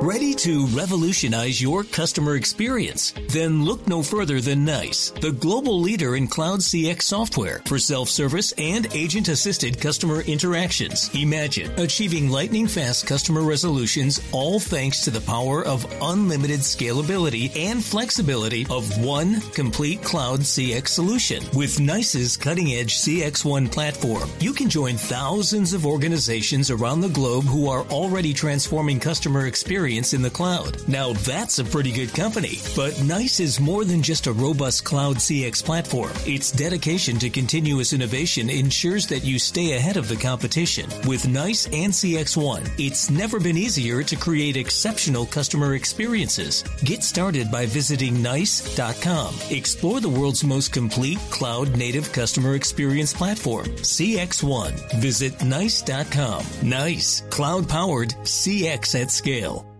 [0.00, 3.12] Ready to revolutionize your customer experience?
[3.30, 8.52] Then look no further than NICE, the global leader in cloud CX software for self-service
[8.58, 11.10] and agent-assisted customer interactions.
[11.16, 17.84] Imagine achieving lightning fast customer resolutions all thanks to the power of unlimited scalability and
[17.84, 21.42] flexibility of one complete cloud CX solution.
[21.56, 27.68] With NICE's cutting-edge CX1 platform, you can join thousands of organizations around the globe who
[27.68, 30.86] are already transforming customer experience in the cloud.
[30.86, 32.58] Now that's a pretty good company.
[32.76, 36.12] But NICE is more than just a robust cloud CX platform.
[36.26, 40.90] Its dedication to continuous innovation ensures that you stay ahead of the competition.
[41.06, 46.62] With NICE and CX1, it's never been easier to create exceptional customer experiences.
[46.84, 49.34] Get started by visiting NICE.com.
[49.50, 55.00] Explore the world's most complete cloud native customer experience platform, CX1.
[55.00, 56.44] Visit NICE.com.
[56.62, 59.77] NICE, cloud powered CX at scale.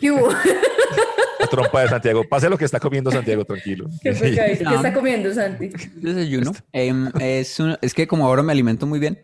[0.00, 0.28] ¿Qué hubo?
[1.40, 2.24] La trompa de Santiago.
[2.28, 3.86] Pase lo que está comiendo Santiago, tranquilo.
[4.02, 4.12] ¿Qué?
[4.12, 5.68] ¿Qué está comiendo, Santi?
[5.96, 6.52] Desayuno.
[6.72, 9.20] Em, es, un- es que como ahora me alimento muy bien,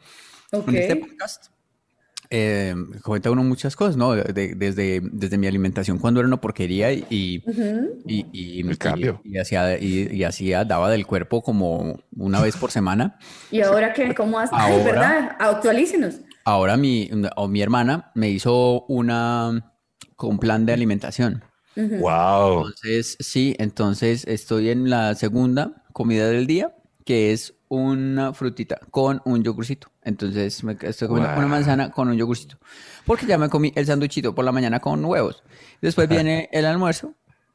[0.53, 0.69] Ok.
[0.69, 1.47] en este podcast
[2.35, 4.13] eh, comenta uno muchas cosas, ¿no?
[4.15, 7.43] De- desde, desde mi alimentación cuando era una porquería y, y,
[8.07, 9.21] y, y- El cambio.
[9.25, 13.19] y- y hacía, y, y hacía, daba del cuerpo como una vez por semana.
[13.51, 14.15] ¿Y ahora qué?
[14.15, 14.53] ¿Cómo haces?
[14.59, 15.37] Ay, Ahora- ¿verdad?
[15.39, 16.17] Actualícenos.
[16.45, 19.72] Ahora mi, o mi hermana me hizo una,
[20.21, 21.43] un plan de alimentación.
[21.77, 22.67] Wow.
[22.67, 26.75] Entonces, sí, entonces estoy en la segunda comida del día,
[27.05, 29.89] que es una frutita con un yogurcito.
[30.05, 31.39] Entonces, me estoy comiendo Guau.
[31.39, 32.59] una manzana con un yogurcito.
[33.07, 35.43] Porque ya me comí el sanduchito por la mañana con huevos.
[35.81, 37.15] Después viene el almuerzo.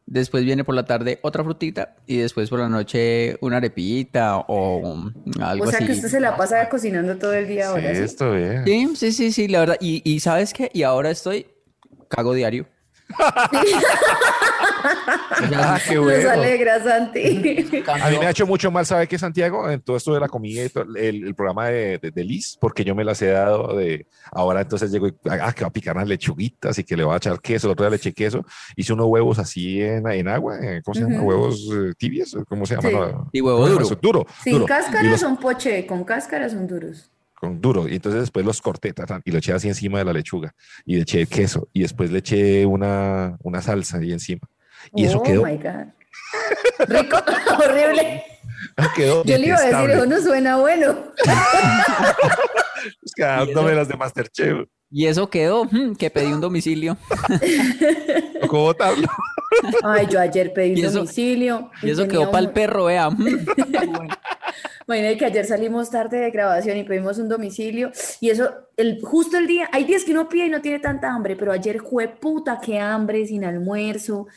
[0.10, 5.12] Después viene por la tarde otra frutita y después por la noche una arepita o
[5.42, 5.86] algo O sea así.
[5.88, 7.94] que usted se la pasa cocinando todo el día Sí, ahora.
[7.94, 8.02] ¿sí?
[8.04, 8.64] esto bien.
[8.96, 9.78] Sí, sí, sí, sí, la verdad.
[9.82, 10.72] Y, y ¿sabes qué?
[10.74, 11.48] Y ahora estoy
[12.08, 12.66] cago diario.
[15.56, 16.30] Ah, qué Nos bueno.
[16.32, 17.84] alegra, Santi.
[17.88, 19.70] A mí me ha hecho mucho mal, ¿sabe qué, Santiago?
[19.70, 22.58] En todo esto de la comida y todo, el, el programa de, de, de Liz,
[22.60, 24.08] porque yo me las he dado de.
[24.32, 25.14] Ahora entonces llego y.
[25.30, 27.68] Ah, que va a picar unas lechuguitas y que le va a echar queso.
[27.68, 28.46] El otro día le eché queso.
[28.76, 30.58] Hice unos huevos así en, en agua.
[30.62, 31.22] eh, ¿Cómo se llama?
[31.22, 32.36] Huevos eh, tibios.
[32.48, 32.90] ¿Cómo se llama?
[32.90, 32.96] Sí.
[32.96, 34.26] No, Y huevo ¿cómo se llama duro.
[34.44, 34.66] Sin duro.
[34.66, 37.12] Y cáscara los- son poche, con cáscara son duros.
[37.40, 37.88] Con duro.
[37.88, 40.54] Y entonces después los corté ta, ta, y lo eché así encima de la lechuga.
[40.86, 41.70] Y le eché queso.
[41.74, 44.42] Y después le eché una, una salsa ahí encima.
[44.94, 45.44] Y eso oh quedó.
[45.46, 46.88] my God.
[46.88, 47.18] Rico,
[47.64, 48.24] horrible.
[48.96, 50.96] quedó Yo le iba a decir, eso no suena bueno.
[53.04, 54.68] Es que dándome las de Masterchef.
[54.90, 56.98] Y eso quedó, mm, que pedí un domicilio.
[58.48, 59.08] ¿Cómo botarlo?
[59.84, 61.70] Ay, yo ayer pedí Y un eso- domicilio.
[61.82, 63.10] Y eso quedó para el perro, vea.
[63.10, 63.28] mm.
[64.88, 69.38] Imagínate que ayer salimos tarde de grabación y pedimos un domicilio y eso, el, justo
[69.38, 72.08] el día, hay días que uno pide y no tiene tanta hambre, pero ayer fue
[72.08, 74.28] puta, qué hambre, sin almuerzo,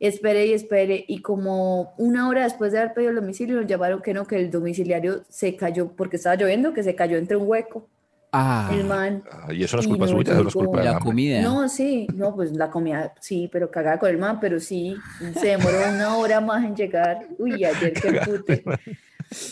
[0.00, 4.02] espere y espere y como una hora después de haber pedido el domicilio nos llamaron
[4.02, 7.48] que no, que el domiciliario se cayó porque estaba lloviendo, que se cayó entre un
[7.48, 7.86] hueco,
[8.32, 9.24] Ah, el man.
[9.30, 11.42] Ah, y eso no es culpa no suya, eso no es culpa de la comida.
[11.42, 14.96] No, sí, no, pues la comida, sí, pero cagada con el man, pero sí,
[15.34, 17.26] se demoró una hora más en llegar.
[17.38, 18.64] Uy, ayer qué pute.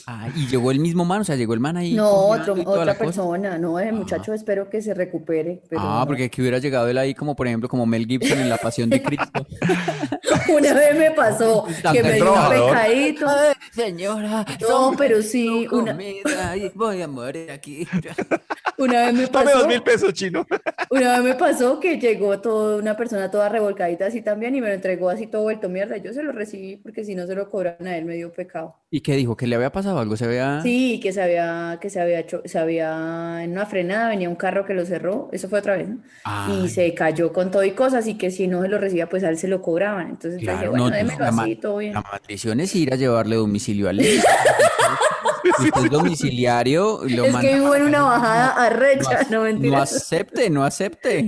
[0.07, 1.95] Ah, y llegó el mismo man, o sea, llegó el man ahí.
[1.95, 3.05] No, otro, toda otra cosa.
[3.05, 6.07] persona, no, el muchacho espero que se recupere, pero Ah, no.
[6.07, 8.91] porque que hubiera llegado él ahí como, por ejemplo, como Mel Gibson en La Pasión
[8.91, 9.47] de Cristo.
[10.53, 13.27] una vez me pasó que me dio un pecadito,
[13.73, 15.97] Señora, No, pero sí, una-
[16.57, 17.87] y voy a morir aquí.
[18.79, 20.47] una vez me Dame pasó, dos mil pesos, chino.
[20.91, 24.69] una vez me pasó que llegó todo, una persona toda revolcadita así también y me
[24.69, 27.49] lo entregó así todo vuelto mierda, yo se lo recibí porque si no se lo
[27.51, 28.75] cobran a él me dio pecado.
[28.91, 29.37] ¿Y qué dijo?
[29.37, 30.17] ¿Que le había pasado algo?
[30.17, 30.61] ¿Se había...?
[30.63, 34.37] Sí, que se había, que se había hecho, se había, en una frenada venía un
[34.37, 35.99] carro que lo cerró, eso fue otra vez, ¿no?
[36.25, 36.65] Ay.
[36.65, 39.25] Y se cayó con todo y cosas, y que si no se lo recibía, pues
[39.25, 40.11] a él se lo cobraban.
[40.11, 41.95] Entonces dije, bueno, no, démelo la así, todo bien.
[41.95, 44.01] La maldición es ir a llevarle domicilio al.
[45.59, 49.93] Usted es domiciliario lo Es que vivo en una bajada no, arrecha, no no mentiras.
[49.93, 51.27] acepte, no acepte.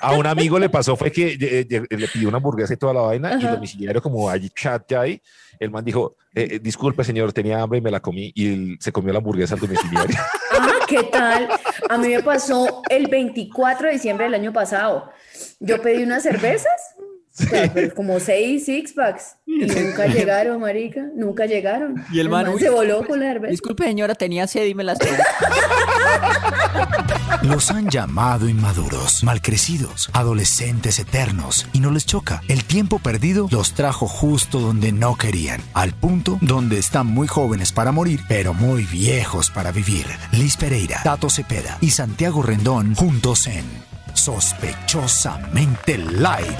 [0.00, 2.94] A un amigo le pasó fue que eh, eh, le pidió una hamburguesa y toda
[2.94, 5.20] la vaina y el domiciliario como hay chat ya ahí,
[5.60, 8.78] el man dijo, eh, eh, disculpe señor, tenía hambre y me la comí y él
[8.80, 10.16] se comió la hamburguesa al domiciliario.
[10.62, 11.48] Ah, ¿qué tal?
[11.88, 15.10] A mí me pasó el 24 de diciembre del año pasado.
[15.58, 16.96] Yo pedí unas cervezas,
[17.38, 22.04] o sea, pero como seis six packs, y nunca llegaron, marica, nunca llegaron.
[22.12, 23.50] Y el man, uy, se voló con la cerveza.
[23.52, 24.98] Disculpe, señora, tenía sed y me las.
[27.42, 32.42] Los han llamado inmaduros, malcrecidos, adolescentes eternos y no les choca.
[32.48, 37.72] El tiempo perdido los trajo justo donde no querían, al punto donde están muy jóvenes
[37.72, 40.04] para morir, pero muy viejos para vivir.
[40.32, 46.58] Liz Pereira, Tato Cepeda y Santiago Rendón juntos en sospechosamente light.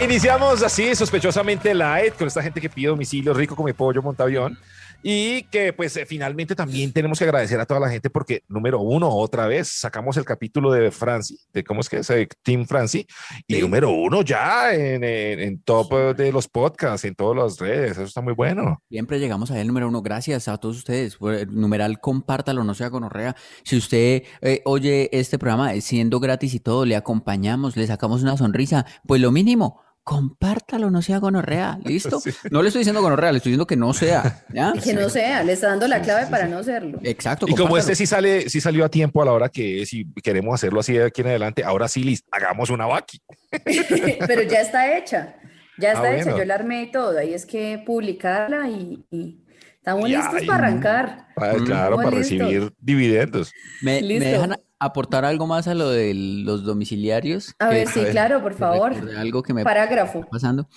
[0.00, 4.58] Iniciamos así, sospechosamente light, con esta gente que pide domicilio rico como pollo, montavión.
[5.02, 8.80] Y que pues eh, finalmente también tenemos que agradecer a toda la gente porque número
[8.80, 12.66] uno, otra vez, sacamos el capítulo de Franci, de cómo es que es eh, Team
[12.66, 13.06] Franci,
[13.46, 17.58] y número uno ya en, en, en top eh, de los podcasts, en todas las
[17.58, 18.82] redes, eso está muy bueno.
[18.88, 20.02] Siempre llegamos a el número uno.
[20.02, 21.16] Gracias a todos ustedes.
[21.20, 23.34] El numeral, compártalo, no sea gonorrea.
[23.64, 28.22] Si usted eh, oye este programa eh, siendo gratis y todo, le acompañamos, le sacamos
[28.22, 31.78] una sonrisa, pues lo mínimo, compártalo, no sea gonorrea.
[31.84, 32.20] ¿Listo?
[32.20, 32.30] Sí.
[32.50, 34.44] No le estoy diciendo gonorrea, le estoy diciendo que no sea.
[34.52, 34.72] ¿ya?
[34.82, 36.98] Que no sea, le está dando la clave para no serlo.
[37.02, 37.46] Exacto.
[37.48, 40.54] Y como este sí sale, sí salió a tiempo a la hora que y queremos
[40.54, 43.20] hacerlo así de aquí en adelante, ahora sí, Liz, hagamos una vaqui.
[44.26, 45.36] Pero ya está hecha,
[45.78, 46.38] ya está Ah, hecha, bueno.
[46.38, 49.44] yo la armé y todo, ahí es que publicarla y, y
[49.76, 51.26] estamos Y listos ahí- para arrancar.
[51.36, 52.18] Ah, claro, para listo.
[52.44, 53.52] recibir dividendos.
[53.80, 54.24] ¿Me, me Listo.
[54.28, 57.54] dejan aportar algo más a lo de los domiciliarios?
[57.58, 58.92] A Que- ver, sí, ver, claro, por favor.
[59.16, 60.26] Algo que me Parágrafo.
[60.30, 60.68] pasando.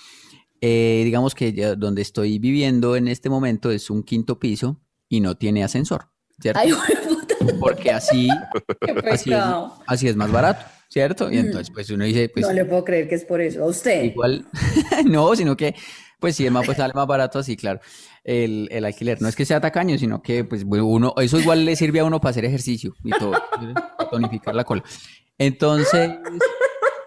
[0.61, 5.19] Eh, digamos que ya donde estoy viviendo en este momento es un quinto piso y
[5.19, 6.07] no tiene ascensor,
[6.41, 6.59] ¿cierto?
[6.61, 6.73] Ay,
[7.59, 8.29] Porque así,
[9.11, 9.77] así, es, pecado.
[9.85, 11.31] así es más barato, ¿cierto?
[11.31, 13.63] Y entonces, pues uno dice, pues no le puedo creer que es por eso.
[13.63, 14.03] A usted.
[14.05, 14.45] igual,
[15.05, 15.75] no, sino que,
[16.19, 17.79] pues sí, es más, pues sale más barato así, claro,
[18.23, 19.21] el, el alquiler.
[19.21, 22.19] No es que sea tacaño, sino que, pues uno, eso igual le sirve a uno
[22.19, 23.33] para hacer ejercicio y todo,
[24.15, 24.83] tonificar la cola.
[25.37, 26.11] Entonces,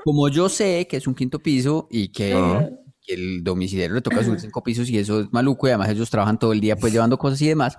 [0.05, 2.69] como yo sé que es un quinto piso y que, Ajá.
[3.03, 6.11] que el domiciliario le toca subir cinco pisos y eso es maluco y además ellos
[6.11, 7.77] trabajan todo el día pues llevando cosas y demás.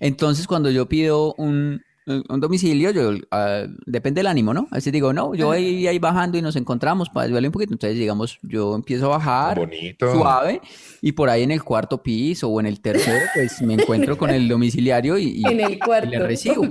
[0.00, 4.66] Entonces cuando yo pido un, un domicilio, yo ah, depende del ánimo, ¿no?
[4.72, 7.74] Así digo, no, yo voy ahí bajando y nos encontramos para ayudarle un poquito.
[7.74, 10.12] Entonces digamos, yo empiezo a bajar Bonito.
[10.12, 10.60] suave
[11.02, 14.30] y por ahí en el cuarto piso o en el tercero pues me encuentro con
[14.30, 16.08] el domiciliario y, y- En el cuarto.
[16.08, 16.64] y le recibo.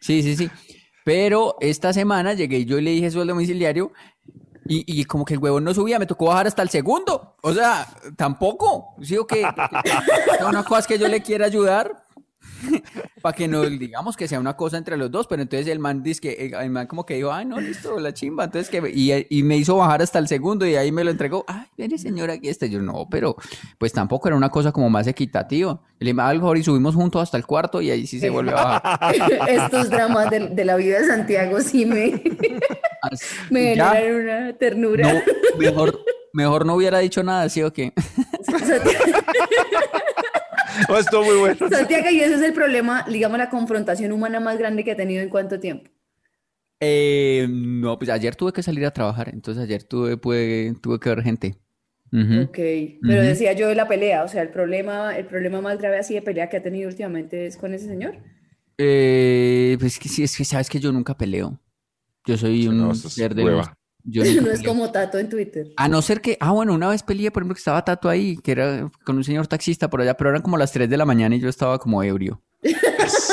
[0.00, 0.48] Sí, sí, sí.
[1.06, 3.92] Pero esta semana llegué y yo le dije al domiciliario
[4.66, 7.36] y, y como que el huevón no subía, me tocó bajar hasta el segundo.
[7.42, 7.86] O sea,
[8.16, 8.96] tampoco.
[9.00, 9.46] ¿Sí o qué?
[9.54, 12.05] Porque Una cosa es que yo le quiera ayudar
[13.22, 16.02] para que no digamos que sea una cosa entre los dos, pero entonces el man
[16.02, 18.44] dice que el man como que dijo, ay, no, listo, la chimba.
[18.44, 21.44] Entonces que y, y me hizo bajar hasta el segundo y ahí me lo entregó.
[21.48, 22.66] Ay, mire, señora, aquí está.
[22.66, 23.36] Yo no, pero
[23.78, 25.80] pues tampoco era una cosa como más equitativa.
[25.98, 28.52] Le dije, "Ah, mejor y subimos juntos hasta el cuarto y ahí sí se vuelve
[28.52, 29.14] a bajar.
[29.48, 32.22] Estos dramas de, de la vida de Santiago sí me,
[33.02, 35.12] Así- me ya, generan una ternura.
[35.12, 35.20] no,
[35.58, 35.98] mejor,
[36.32, 37.92] mejor no hubiera dicho nada, ¿sí o qué?
[40.76, 41.68] Santiago, No, estuvo muy bueno.
[41.70, 45.22] Santiago, y ese es el problema, digamos, la confrontación humana más grande que ha tenido
[45.22, 45.90] en cuánto tiempo.
[46.80, 51.08] Eh, no, pues ayer tuve que salir a trabajar, entonces ayer tuve, pude- tuve que
[51.08, 51.56] ver gente.
[52.12, 52.42] Ujú.
[52.44, 52.58] Ok,
[53.02, 56.14] pero decía yo de la pelea, o sea, el problema, el problema más grave así
[56.14, 58.18] de pelea que ha tenido últimamente es con ese señor.
[58.78, 61.58] Eh, pues que sí, es que sabes que yo nunca peleo.
[62.26, 63.76] Yo soy un no, ser de hueva.
[64.08, 65.68] Yo No es como Tato en Twitter.
[65.76, 68.36] A no ser que, ah, bueno, una vez peleé, por ejemplo, que estaba Tato ahí,
[68.38, 71.04] que era con un señor taxista por allá, pero eran como las 3 de la
[71.04, 72.40] mañana y yo estaba como ebrio.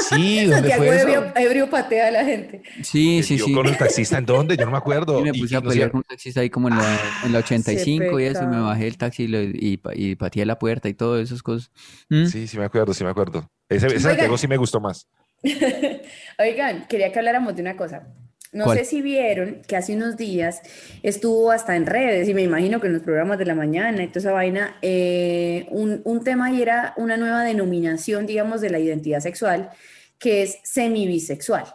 [0.10, 1.08] Sí, ¿dónde fue eso?
[1.08, 2.62] ebrio, ebrio patea a la gente.
[2.84, 3.54] Sí, sí, Yo sí.
[3.54, 4.58] con el taxista, ¿en dónde?
[4.58, 5.20] Yo no me acuerdo.
[5.22, 7.34] Y me puse y a no pelear con un taxista ahí como en la, en
[7.34, 10.60] la 85 y eso, y me bajé del taxi y, lo- y, y pateé la
[10.60, 11.72] puerta y todas esas cosas.
[12.10, 12.26] ¿Mm?
[12.26, 13.50] Sí, sí me acuerdo, sí me acuerdo.
[13.70, 14.00] Ese, ese.
[14.02, 15.08] Santiago sí me gustó más.
[16.40, 18.08] Oigan, quería que habláramos de una cosa.
[18.54, 18.78] No ¿Cuál?
[18.78, 20.62] sé si vieron que hace unos días
[21.02, 24.08] estuvo hasta en redes y me imagino que en los programas de la mañana y
[24.08, 28.80] toda esa vaina, eh, un, un tema y era una nueva denominación, digamos, de la
[28.80, 29.72] identidad sexual,
[30.20, 31.66] que es semibisexual.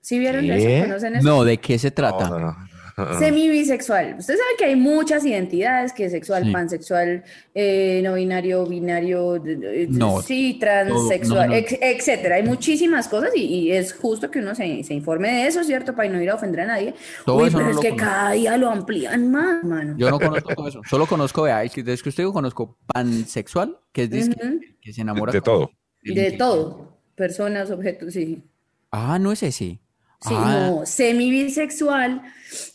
[0.00, 0.76] ¿Sí vieron ¿Qué?
[0.76, 0.84] eso?
[0.84, 1.24] ¿Conocen eso?
[1.26, 2.28] No, ¿de qué se trata?
[2.28, 2.75] No, no, no.
[3.18, 4.16] Semibisexual.
[4.18, 6.50] Usted sabe que hay muchas identidades, que sexual, Sí.
[6.52, 7.24] pansexual,
[7.54, 9.42] eh, no binario, binario,
[9.90, 11.54] No, sí, transexual, no, no.
[11.54, 12.36] ex- etcétera.
[12.36, 15.94] Hay muchísimas cosas y, y es justo que uno se, se informe de eso, ¿cierto?
[15.94, 16.94] Para no ir a ofender a nadie.
[17.26, 18.06] Todo Uy, eso pero no es lo que conozco.
[18.10, 19.94] cada día lo amplían más, mano.
[19.98, 20.80] Yo no conozco todo eso.
[20.88, 24.92] Solo conozco, vea, es que desde que usted dijo, conozco pansexual, que es disque- que
[24.92, 25.70] se enamora De todo.
[26.02, 26.96] De todo.
[27.14, 28.42] Personas, objetos, sí.
[28.90, 29.80] Ah, no es ese.
[30.20, 32.22] Sí, Ah, no, semibisexual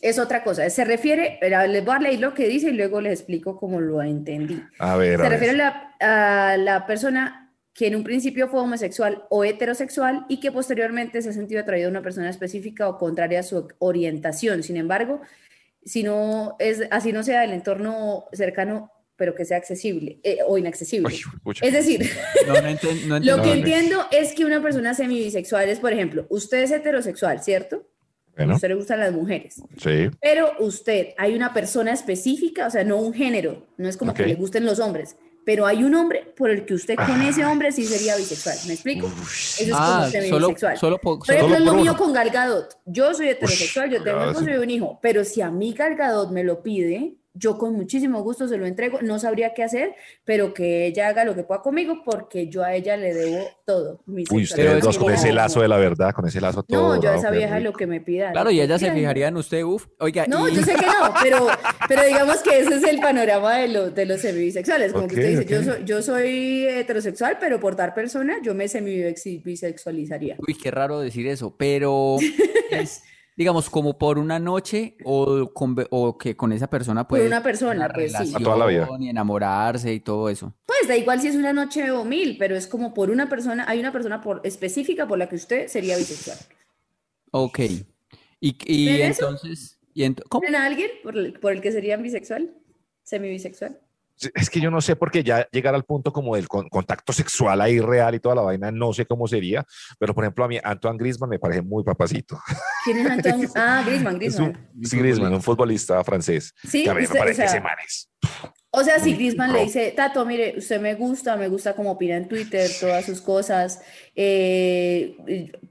[0.00, 0.68] es otra cosa.
[0.70, 4.00] Se refiere, les voy a leer lo que dice y luego les explico cómo lo
[4.02, 4.62] entendí.
[4.78, 5.40] A ver, a Se ver.
[5.40, 10.40] refiere a la, a la persona que en un principio fue homosexual o heterosexual y
[10.40, 14.62] que posteriormente se ha sentido atraído a una persona específica o contraria a su orientación.
[14.62, 15.20] Sin embargo,
[15.84, 18.91] si no es, así no sea del entorno cercano,
[19.22, 21.06] pero que sea accesible eh, o inaccesible.
[21.14, 21.64] Uy, pucha.
[21.64, 22.10] Es decir,
[22.44, 23.54] no, no enten- no lo que no.
[23.54, 27.76] entiendo es que una persona semibisexual es, por ejemplo, usted es heterosexual, ¿cierto?
[28.32, 29.62] A Bueno, usted le gustan las mujeres.
[29.80, 30.10] sí.
[30.20, 34.22] Pero usted, hay una persona específica, o sea, no un género, no es como que
[34.22, 34.28] Ok.
[34.28, 35.14] le gusten los hombres,
[35.44, 38.56] pero hay un hombre por el que usted con ese hombre sí sería bisexual.
[38.66, 39.06] ¿Me explico?
[39.06, 42.30] Eso es Ah, como solo, solo, po- Por solo- ejemplo, es lo mío con Gal
[42.30, 42.76] Gadot.
[42.86, 46.32] Yo soy heterosexual, yo tengo un y un hijo, pero si a mí Gal Gadot
[46.32, 49.00] me lo pide, yo con muchísimo gusto se lo entrego.
[49.02, 52.74] No sabría qué hacer, pero que ella haga lo que pueda conmigo porque yo a
[52.74, 54.00] ella le debo todo.
[54.06, 56.96] mi Uy, ustedes dos con ese lazo de la verdad, con ese lazo todo.
[56.96, 57.70] No, yo a esa vieja rico.
[57.70, 58.32] lo que me pida.
[58.32, 59.86] Claro, y ella se fijaría en usted, uf.
[59.98, 61.46] Oiga, No, y- yo sé que no, pero,
[61.88, 64.92] pero digamos que ese es el panorama de, lo- de los semibisexuales.
[64.92, 68.68] Como que usted dice, yo, soy, yo soy heterosexual, pero por tal persona yo me
[68.68, 70.36] semibisexualizaría.
[70.46, 72.16] Uy, qué raro decir eso, pero
[72.70, 73.02] es,
[73.36, 77.42] digamos, como por una noche o, con, o que con esa persona Por puede una
[77.42, 78.32] persona, pues sí.
[78.34, 78.88] A toda la vida.
[78.98, 80.54] y enamorarse y todo eso.
[80.66, 83.64] Pues da igual si es una noche o mil, pero es como por una persona,
[83.68, 86.38] hay una persona por, específica por la que usted sería bisexual.
[87.30, 87.58] Ok.
[88.40, 89.24] Y, y ¿Ven eso?
[89.26, 90.40] entonces, y ent- ¿cómo?
[90.42, 92.54] ¿Tienen a alguien por el, por el que serían bisexual?
[93.04, 93.80] ¿Semibisexual?
[94.34, 97.60] Es que yo no sé porque ya llegar al punto como del con- contacto sexual
[97.60, 99.64] ahí real y toda la vaina, no sé cómo sería,
[99.98, 102.38] pero por ejemplo a mí Antoine Griezmann me parece muy papacito.
[102.84, 103.48] ¿Quién es Antoine?
[103.56, 104.84] Ah, Griezmann, Es un, Griezmann.
[104.84, 106.54] sí, Griezmann, un futbolista francés.
[106.62, 107.62] Sí, que a mí me o parece que sea,
[108.74, 112.16] O sea, si Griezmann le dice, Tato, mire, usted me gusta, me gusta cómo opina
[112.16, 113.82] en Twitter, todas sus cosas,
[114.16, 115.14] eh,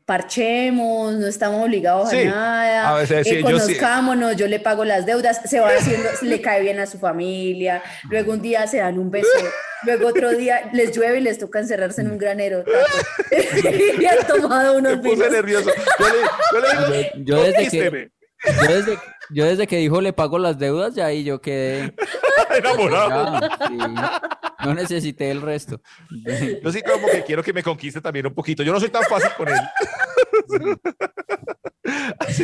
[0.06, 3.54] parchemos, no estamos obligados Sí, a nada, a veces sí, eh, yo sí.
[3.54, 7.82] conozcámonos, yo le pago las deudas, se va haciendo, le cae bien a su familia,
[8.10, 9.28] luego un día se dan un beso,
[9.84, 13.32] luego otro día les llueve y les toca encerrarse en un granero, Tato.
[14.00, 15.32] y han tomado Me unos puse vinos.
[15.32, 15.72] nervioso.
[16.00, 16.22] Yo le,
[16.54, 18.10] yo le digo, Yo, yo desde que,
[18.46, 18.98] yo, desde,
[19.32, 21.94] yo desde que dijo le pago las deudas, ya ahí yo quedé.
[22.58, 23.40] enamorado.
[23.42, 23.78] ya, sí.
[24.66, 25.82] no necesité el resto.
[26.64, 28.64] Yo sí como que quiero que me conquiste también un poquito.
[28.64, 29.56] Yo no soy tan fácil con él.
[32.20, 32.44] Así-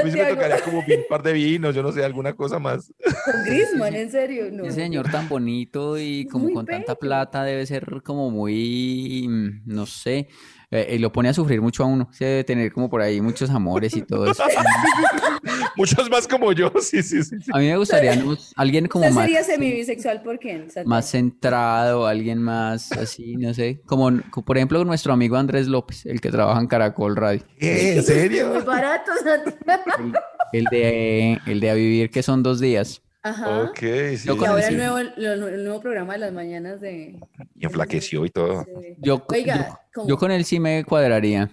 [0.00, 2.58] a mí sí me tocaría como un par de vinos, yo no sé, alguna cosa
[2.58, 2.92] más.
[3.24, 4.64] Con Griezmann, en serio, no.
[4.64, 9.62] Ese señor tan bonito y como Muy con tanta plata debe ser como muy, mm,
[9.66, 10.28] no sé,
[10.70, 12.08] eh, y lo pone a sufrir mucho a uno.
[12.12, 14.42] Se debe tener como por ahí muchos amores y todo eso.
[15.76, 17.36] Muchos más como yo, sí, sí, sí.
[17.52, 18.36] A mí me gustaría ¿no?
[18.56, 20.68] alguien como ¿Usted más, sería semibisexual por quién?
[20.86, 26.06] Más centrado, alguien más así, no sé, como, como por ejemplo nuestro amigo Andrés López,
[26.06, 27.42] el que trabaja en Caracol Radio.
[27.58, 27.90] ¿Qué?
[27.90, 28.64] ¿En Muy serio?
[28.64, 29.12] barato.
[29.22, 30.14] El,
[30.52, 33.02] el de, el de A Vivir, que son dos días.
[33.28, 33.62] Ajá.
[33.64, 33.78] Ok,
[34.16, 34.26] sí.
[34.26, 34.68] Yo Y con ahora sí.
[34.74, 37.18] el nuevo, el, el nuevo programa de las mañanas de...
[37.56, 38.62] Y enflaqueció y todo.
[38.64, 40.08] de- Yo, Oiga, yo, ¿cómo?
[40.08, 41.50] yo con él sí me cuadraría.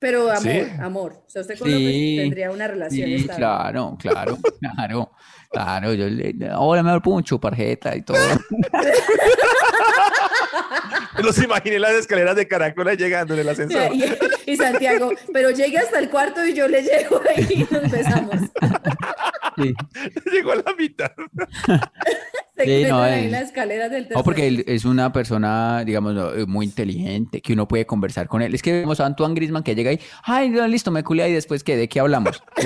[0.00, 0.62] Pero amor, ¿Sí?
[0.80, 1.12] amor.
[1.24, 3.36] O sea, usted con Sí, López tendría una relación Sí, estable.
[3.38, 5.12] claro, claro, claro,
[5.52, 5.94] claro.
[5.94, 8.18] Yo le, ahora me pongo un chuparjeta y todo.
[11.22, 13.94] Los imaginé las escaleras de Caracola llegando en el ascensor.
[13.94, 14.04] Y,
[14.52, 18.34] y Santiago, pero llegue hasta el cuarto y yo le llego ahí y nos besamos.
[19.56, 19.74] Sí.
[20.32, 21.10] Llegó a la mitad.
[22.54, 25.10] Se Sí, no, ahí en es- las escaleras del tercer No, porque él es una
[25.12, 28.54] persona, digamos, eh, muy inteligente, que uno puede conversar con él.
[28.54, 31.32] Es que vemos a Antoine Griezmann que llega ahí, ay, no, listo, me culé y
[31.32, 31.76] después, ¿qué?
[31.76, 32.42] ¿De qué hablamos?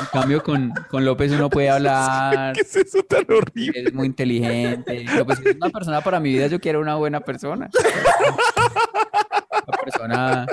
[0.00, 3.82] En cambio, con, con López uno puede hablar, ¿Qué es eso tan horrible?
[3.86, 5.04] es muy inteligente.
[5.16, 7.68] López es una persona para mi vida, yo quiero una buena persona.
[9.66, 10.46] Una persona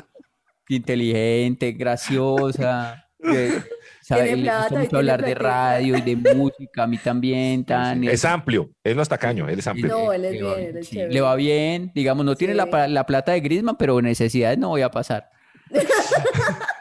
[0.68, 3.64] inteligente, graciosa, que
[4.08, 7.66] sabe, Tiene gusta plata mucho tiene hablar de radio y de música, a mí también,
[7.66, 8.04] tan...
[8.06, 8.70] Es amplio.
[8.84, 9.88] Él no es tacaño, él es amplio.
[9.88, 11.14] No, él es le va- bien, él es sí, chévere.
[11.14, 12.92] le va bien, digamos, no tiene la, Sí.
[12.94, 15.30] la plata de Griezmann, pero necesidades no voy a pasar.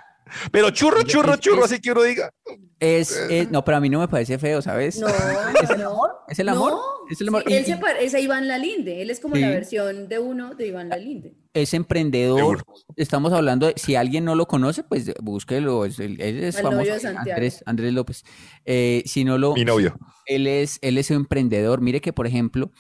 [0.50, 2.31] Pero churro, churro, Es- churro, es- así que uno diga.
[2.78, 4.99] Es, es- no, pero a mí no me parece feo, ¿sabes?
[4.99, 5.07] No,
[5.62, 6.11] ¿Es el amor?
[6.28, 6.73] ¿Es el amor?
[6.73, 7.45] No, ¿Es el amor?
[7.47, 9.00] sí, él se parece a Iván Lalinde.
[9.02, 11.35] Él es como la versión de uno de Iván Lalinde.
[11.55, 12.62] Es emprendedor.
[12.97, 15.85] Estamos hablando de, si alguien no lo conoce, pues búsquelo.
[15.87, 16.78] es- Él, es Al famoso.
[16.81, 17.31] novio de Santiago.
[17.33, 18.25] Andrés, Andrés López.
[18.66, 19.97] Eh, si no lo, Mi novio.
[20.26, 21.81] él es, él es un emprendedor.
[21.81, 22.71] Mire que, por ejemplo,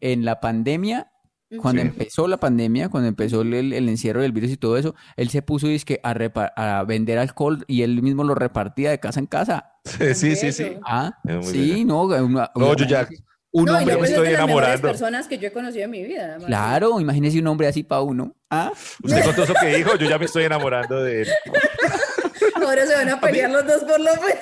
[0.00, 1.12] en la pandemia,
[1.60, 1.88] cuando Sí.
[1.88, 5.42] empezó la pandemia, cuando empezó el, el encierro del virus y todo eso, él se
[5.42, 9.26] puso dizque, a, repa- a vender alcohol y él mismo lo repartía de casa en
[9.26, 9.72] casa.
[9.84, 10.52] Sí, sí, sí.
[10.52, 10.76] sí.
[10.86, 12.02] Ah, sí, no.
[12.04, 13.08] una- No, yo ya.
[13.56, 14.88] Un no, hombre, es estoy de las enamorando.
[14.88, 16.24] personas que yo he conocido en mi vida.
[16.24, 16.46] además.
[16.46, 18.34] claro, imagínese un hombre así para uno.
[18.50, 21.28] Ah, Usted con todo eso que dijo, yo ya me estoy enamorando de él.
[22.56, 24.36] Ahora se van a pelear los dos por López.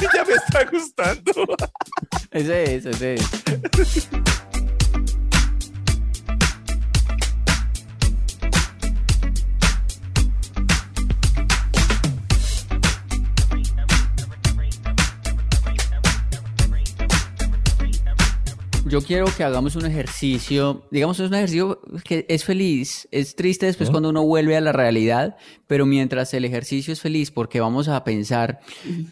[0.14, 1.32] ya me está gustando.
[2.32, 4.08] ese es, ese es.
[18.90, 23.66] Yo quiero que hagamos un ejercicio, digamos, es un ejercicio que es feliz, es triste
[23.66, 25.36] después cuando uno vuelve a la realidad,
[25.68, 28.58] pero mientras el ejercicio es feliz porque vamos a pensar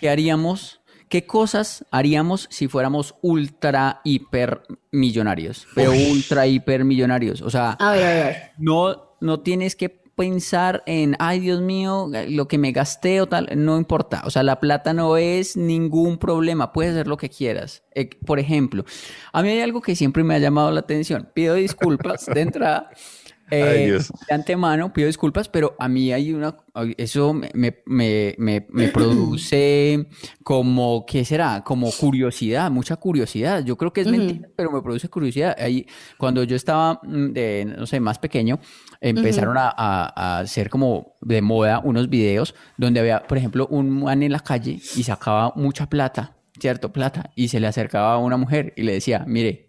[0.00, 5.68] qué haríamos, ¿qué cosas haríamos si fuéramos ultra hiper millonarios?
[5.76, 7.40] Pero ultra hiper millonarios.
[7.40, 8.36] O sea, A ver, a ver, a ver.
[8.58, 13.48] no, no tienes que pensar en, ay Dios mío, lo que me gasté o tal,
[13.54, 14.22] no importa.
[14.24, 17.84] O sea, la plata no es ningún problema, puedes hacer lo que quieras.
[17.94, 18.84] Eh, por ejemplo,
[19.32, 21.30] a mí hay algo que siempre me ha llamado la atención.
[21.32, 22.90] Pido disculpas de entrada.
[23.50, 23.86] Eh,
[24.28, 26.56] de antemano pido disculpas, pero a mí hay una,
[26.96, 28.36] eso me, me, me,
[28.68, 30.06] me- produce
[30.42, 31.62] como, ¿qué será?
[31.64, 33.64] Como curiosidad, mucha curiosidad.
[33.64, 35.56] Yo creo que es mentira, pero me produce curiosidad.
[35.58, 35.86] Ahí,
[36.18, 38.58] cuando yo estaba, mm, de, no sé, más pequeño,
[39.00, 43.90] empezaron a, a, a hacer como de moda unos videos donde había, por ejemplo, un
[43.90, 46.92] man en la calle y sacaba mucha plata, ¿cierto?
[46.92, 49.68] Plata, y se le acercaba a una mujer y le decía, mire,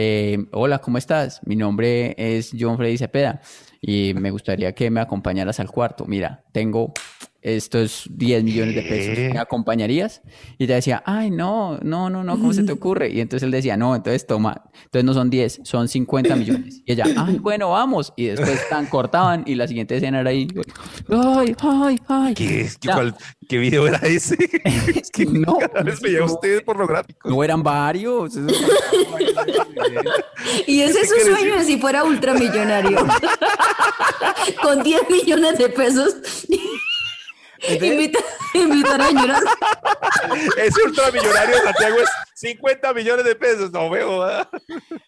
[0.00, 1.40] eh, hola, ¿cómo estás?
[1.44, 3.40] Mi nombre es John Freddy Cepeda
[3.80, 6.06] y me gustaría que me acompañaras al cuarto.
[6.06, 6.92] Mira, tengo
[7.40, 9.32] estos 10 millones de pesos.
[9.32, 10.22] ¿Me acompañarías?
[10.58, 13.10] Y te decía, ay, no, no, no, no, ¿cómo se te ocurre?
[13.10, 16.82] Y entonces él decía, no, entonces toma, entonces no son 10, son 50 millones.
[16.84, 18.12] Y ella, ay, bueno, vamos.
[18.16, 20.48] Y después tan cortaban y la siguiente escena era ahí,
[21.08, 22.34] ay, ay, ay.
[22.34, 22.76] ¿Qué, es?
[22.78, 23.14] ¿Qué, cuál-
[23.48, 24.36] qué video era ese?
[24.64, 27.28] es que No, cada vez veía usted pornográfico.
[27.30, 28.36] No eran varios.
[28.36, 28.46] eso-
[30.66, 32.98] Y ese es su sueño si fuera ultramillonario.
[34.62, 36.16] Con 10 millones de pesos.
[37.68, 38.18] Invita,
[38.54, 39.42] invitar a señoras.
[40.56, 43.70] Ese ultramillonario Santiago es 50 millones de pesos.
[43.72, 44.20] No veo.
[44.20, 44.48] ¿verdad?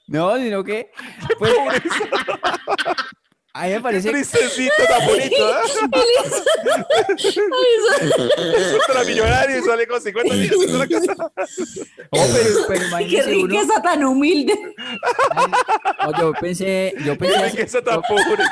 [0.07, 0.91] No, sino que,
[1.39, 1.53] pues,
[3.53, 5.51] a mí me parece Tristecito tan bonito.
[5.51, 5.61] ¿eh?
[7.19, 11.15] Es ultramillonario y sale con 50 millones la casa.
[12.11, 13.47] Oh, pero, pero Qué imagínese uno.
[13.49, 14.55] riqueza tan humilde.
[16.05, 18.45] No, yo pensé, yo pensé, Qué así, riqueza tan pobre.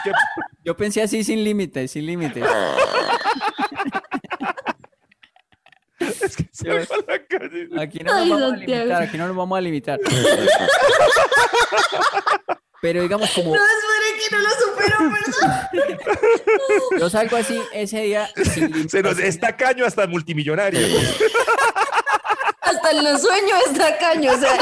[0.65, 2.45] yo pensé así sin límites, sin límites.
[6.69, 7.69] Calle.
[7.81, 9.99] Aquí no nos vamos a limitar, aquí no nos vamos a limitar.
[12.81, 14.97] Pero digamos como No, espere que no lo supero,
[15.79, 17.01] perdón.
[17.01, 18.89] yo salgo así ese día sin.
[18.89, 20.81] Se nos está caño hasta multimillonario.
[22.61, 24.33] Hasta en los sueños está caño.
[24.33, 24.57] O sea,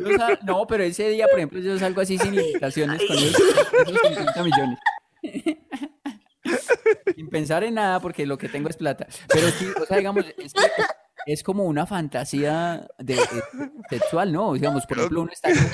[0.00, 3.40] Yo sal- no, pero ese día, por ejemplo, yo salgo así sin limitaciones con esos,
[3.40, 4.78] esos 50 millones.
[7.14, 9.06] Sin pensar en nada, porque lo que tengo es plata.
[9.28, 14.52] Pero sí, o sea, digamos, es, que es como una fantasía de, de- sexual, ¿no?
[14.54, 15.72] Digamos, por ejemplo, uno está en un bar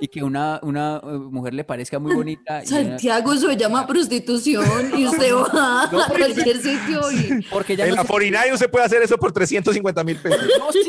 [0.00, 2.62] y que una, una eh, mujer le parezca muy bonita.
[2.64, 7.42] y una- Santiago, eso se llama prostitución y usted va a cualquier sitio y...
[7.50, 10.16] porque ya En no la se- 49 no se puede hacer eso por 350 mil
[10.16, 10.40] pesos.
[10.58, 10.80] No, sí,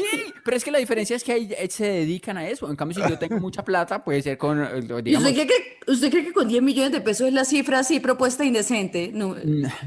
[0.43, 2.69] pero es que la diferencia es que ahí eh, se dedican a eso.
[2.69, 4.67] En cambio, si yo tengo mucha plata, puede ser con, eh,
[4.99, 7.45] ¿Y digamos, usted cree, que, usted cree que con 10 millones de pesos es la
[7.45, 9.11] cifra así propuesta indecente?
[9.13, 9.35] No,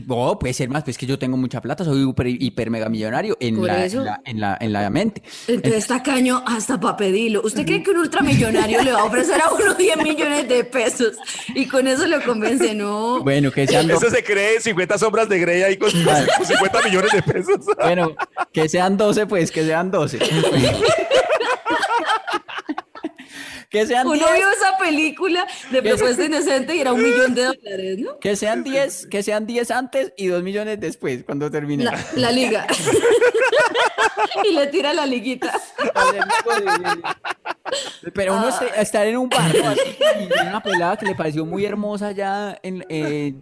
[0.06, 3.36] No, puede ser más, pues que yo tengo mucha plata, soy hiper, hiper mega millonario
[3.40, 5.22] en la, en la, en la, en la mente.
[5.48, 7.42] Entonces está caño hasta para pedirlo.
[7.44, 11.16] ¿Usted cree que un ultramillonario le va a ofrecer a uno 10 millones de pesos
[11.54, 12.74] y con eso lo convence?
[12.74, 13.22] No.
[13.22, 16.82] Bueno, que sean dos, Eso se cree 50 sombras de Grey ahí con, con 50
[16.82, 17.60] millones de pesos.
[17.80, 18.14] bueno,
[18.52, 20.18] que sean 12, pues, que sean 12.
[23.76, 27.44] que sean Uno 10, vio esa película de propuesta indecente y era un millón de
[27.44, 28.18] dólares, ¿no?
[28.18, 31.84] que sean 10, que sean 10 antes y 2 millones después, cuando termine.
[31.84, 32.66] La, la liga.
[34.44, 35.52] y le tira la liguita.
[38.14, 39.68] Pero uno este- estar en un bar, ¿no?
[39.70, 39.80] Así,
[40.20, 43.34] y una pelada que le pareció muy hermosa ya en, eh,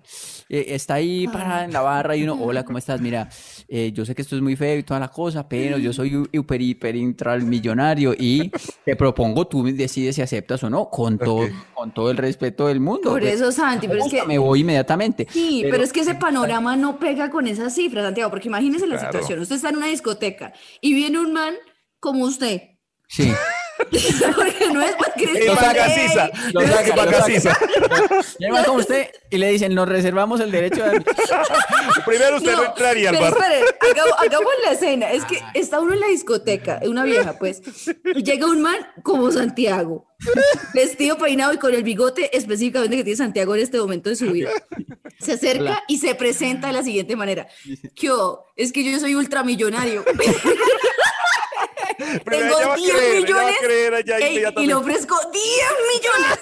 [0.48, 3.00] eh, está ahí parada en la barra y uno, hola, ¿cómo estás?
[3.00, 3.28] Mira,
[3.68, 6.28] eh, yo sé que esto es muy feo y toda la cosa, pero yo soy
[6.33, 8.50] hiper, hiper, intral millonario y
[8.85, 12.80] te propongo, tú decides si aceptas o no, con todo, con todo el respeto del
[12.80, 13.11] mundo.
[13.11, 14.22] Por eso, Santi, pero es que...
[14.24, 15.26] me voy inmediatamente.
[15.30, 18.96] Sí, pero, es que ese panorama no pega con esas cifras, Santiago, porque imagínese la
[18.98, 19.12] Claro.
[19.12, 19.40] situación.
[19.40, 21.54] Usted está en una discoteca y viene un man
[22.00, 22.62] como usted.
[23.09, 23.33] Sí.
[24.37, 26.30] porque no es porque El Lo saca, Magacisa.
[26.52, 27.26] Lo saca.
[28.38, 31.00] Llega como usted y le dicen, nos reservamos el derecho de...
[32.06, 33.32] Primero usted no, entraría al bar.
[33.32, 35.12] espere, hagamos, hagamos la escena.
[35.12, 37.62] Es que está uno en la discoteca, una vieja, pues,
[38.14, 40.06] y llega un man como Santiago,
[40.72, 44.30] vestido, peinado y con el bigote específicamente que tiene Santiago en este momento de su
[44.30, 44.50] vida.
[45.18, 45.84] Se acerca Hola.
[45.88, 47.48] y se presenta de la siguiente manera.
[47.94, 48.46] ¿Qué hubo?
[48.56, 50.04] Es que yo soy ultramillonario.
[52.24, 54.74] Tengo ella va a 10 creer, ella va a millones creer allá Ey, y le
[54.74, 55.44] ofrezco 10
[55.92, 56.38] millones.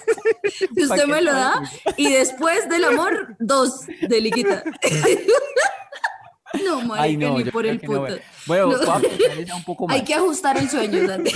[0.89, 1.63] ¿Pa' usted qué me lo da.
[1.97, 4.63] Y después del amor, dos de liquita.
[6.67, 8.01] No, marica, Ay, no, ni por el no, puto.
[8.01, 8.17] bueno.
[8.47, 8.77] Bueno, No.
[8.77, 9.97] voy a pensar ella un poco más.
[9.97, 11.33] Hay que ajustar el sueño, Santi.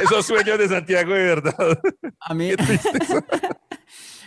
[0.00, 1.80] Esos sueños de Santiago de verdad.
[2.20, 2.52] A mí,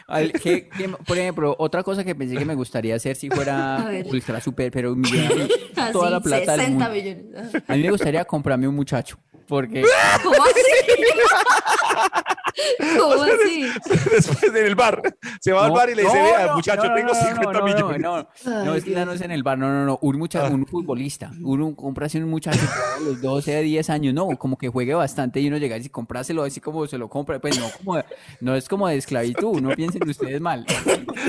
[0.07, 3.89] Al- ¿qué- qué- por ejemplo, otra cosa que pensé que me gustaría hacer si fuera
[4.05, 5.47] ultra super, pero millonario,
[5.91, 6.89] toda la plata del 60 mundo.
[6.93, 7.63] millones.
[7.67, 9.83] A mí me gustaría comprarme un muchacho, porque
[10.23, 10.61] ¿Cómo así?
[12.99, 13.67] ¿Cómo así?
[14.11, 15.01] Después en el bar.
[15.41, 17.15] Se va al bar y le dice, no, vea, no, muchacho, no, no, tengo no,
[17.19, 18.01] 50 no, no, millones.
[18.01, 20.17] No, no, no, es que ya no es en el bar, no, no, no, un,
[20.17, 20.49] mucha- Ah.
[20.49, 22.59] un futbolista, uno comprase un muchacho
[22.97, 26.43] a los 12, 10 años, no, como que juegue bastante y uno llega y compráselo
[26.43, 28.01] así como se lo compra, pues no, como,
[28.41, 30.65] no es como de esclavitud, no piensen ustedes mal.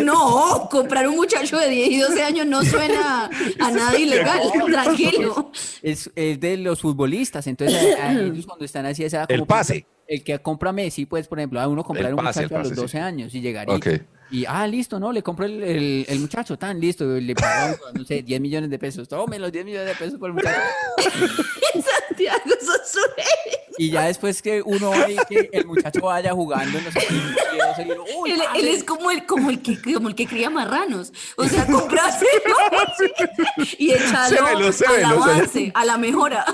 [0.02, 4.40] No, comprar un muchacho de 10 y 12 años no suena a nada ilegal.
[4.70, 5.50] Tranquilo.
[5.83, 9.87] Es, es de los futbolistas, entonces ellos cuando están así, esa El como pase.
[10.07, 12.69] El que compra Messi, pues, por ejemplo, a uno comprar un pase, muchacho a los
[12.69, 12.81] pase, sí.
[12.81, 13.75] 12 años y llegaría.
[13.75, 13.87] Ok.
[14.31, 15.12] Y, ah, listo, ¿no?
[15.12, 18.79] Le compro el, el, el muchacho, tan listo, le pagamos, no sé, 10 millones de
[18.79, 19.09] pesos.
[19.09, 20.59] Tome los 10 millones de pesos por el muchacho.
[22.16, 22.40] Santiago,
[23.79, 27.33] Y ya después que uno ve que el muchacho vaya jugando en los equipos,
[27.79, 30.50] y y uno, uy, Él, es como el, como, el que, como el que cría
[30.50, 31.12] marranos.
[31.37, 32.31] O sea, comprárselo
[33.79, 36.44] y echarlo Sévelo, al sévelo, avance, a la mejora.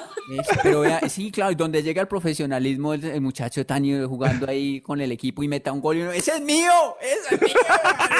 [0.63, 4.81] Pero vea, sí, claro, y donde llega el profesionalismo, el, el muchacho eh, jugando ahí
[4.81, 6.73] con el equipo y meta un gol y uno, ¡ese es mío!
[7.01, 7.53] ¡Ese es mío!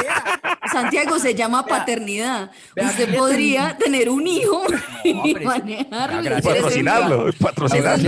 [0.03, 0.59] vea".
[0.71, 2.51] Santiago se llama paternidad.
[2.75, 4.63] vea, Usted ¿qué podría tener un hijo
[5.05, 6.23] y manejarlo.
[6.23, 7.32] la Y patrocinarlo,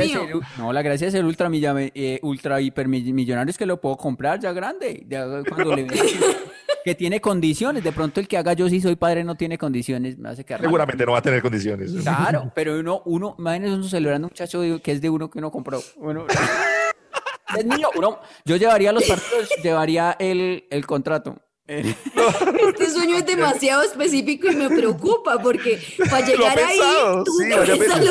[0.07, 0.27] Mío.
[0.27, 3.97] ser- no, la gracia es ser ultra, milla- eh, ultra hipermillonario es que lo puedo
[3.97, 5.05] comprar ya grande.
[5.09, 5.87] ya cuando le
[6.85, 7.83] que, tiene condiciones.
[7.83, 10.57] De pronto el que haga yo si soy padre no tiene condiciones, me hace que
[10.59, 11.93] Seguramente no va a tener condiciones.
[12.03, 15.39] Claro, pero uno, uno, imagínese uno celebrando un muchacho de- que es de uno que
[15.39, 15.83] uno compró.
[15.97, 16.27] Bueno,
[17.59, 17.89] es mío.
[17.97, 21.37] Uno, yo llevaría los partidos, llevaría el, el contrato.
[21.67, 26.79] Este sueño es demasiado específico y me preocupa porque para llegar ahí
[27.25, 27.49] tú sí,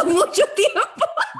[0.07, 0.81] mucho tiempo.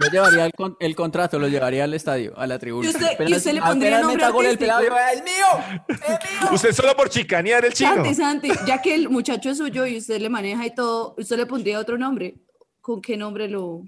[0.06, 2.86] Yo llevaría el, con- el contrato, lo llevaría al estadio, a la tribuna.
[2.88, 4.78] ¿Y usted- y Apenas- usted le pondría nombre gol el artístico?
[4.80, 5.86] pelado, yo, ¡es mío!
[5.90, 6.00] ¡Es
[6.42, 6.50] mío!
[6.54, 7.96] Usted solo por chicanear el chino.
[7.96, 11.38] Santi, Santi, ya que el muchacho es suyo y usted le maneja y todo, ¿usted
[11.38, 12.36] le pondría otro nombre?
[12.82, 13.84] ¿Con qué nombre lo,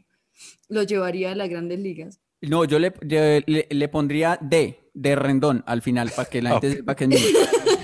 [0.69, 2.19] lo llevaría a las grandes ligas?
[2.41, 6.51] No, yo le, yo le, le pondría D, de Rendón, al final, para que la
[6.51, 7.19] gente sepa que es mío.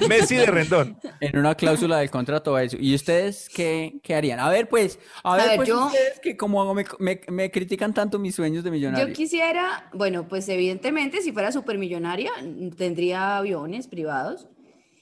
[0.09, 0.97] Messi de Rendón.
[1.19, 2.77] En una cláusula del contrato a eso.
[2.79, 4.39] ¿Y ustedes qué, qué harían?
[4.39, 7.93] A ver, pues, a ver, ver, pues, yo- ustedes que como me, me- me critican
[7.93, 9.07] tanto mis sueños de millonario.
[9.07, 12.31] Yo quisiera, bueno, pues evidentemente si fuera supermillonaria
[12.77, 14.47] tendría aviones privados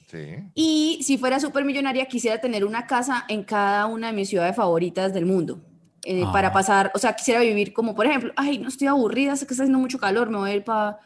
[0.07, 0.38] Sí.
[0.55, 5.13] y si fuera supermillonaria quisiera tener una casa en cada una de mis ciudades favoritas
[5.13, 5.62] del mundo.
[6.05, 6.31] eh, Ah.
[6.31, 9.53] Para pasar, o sea, quisiera vivir como, por ejemplo, ay, no estoy aburrida, sé que
[9.53, 10.97] está haciendo mucho calor, me voy a ir para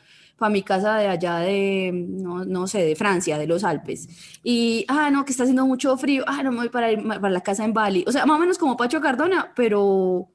[0.49, 4.09] mi casa de allá de, no, no sé, de Francia, de los Alpes.
[4.43, 7.29] Y, ah, no, que está haciendo mucho frío, ah, no me voy para, ir- para
[7.29, 8.03] la casa en Bali.
[8.07, 10.27] O sea, más o menos como Pacho Cardona, pero,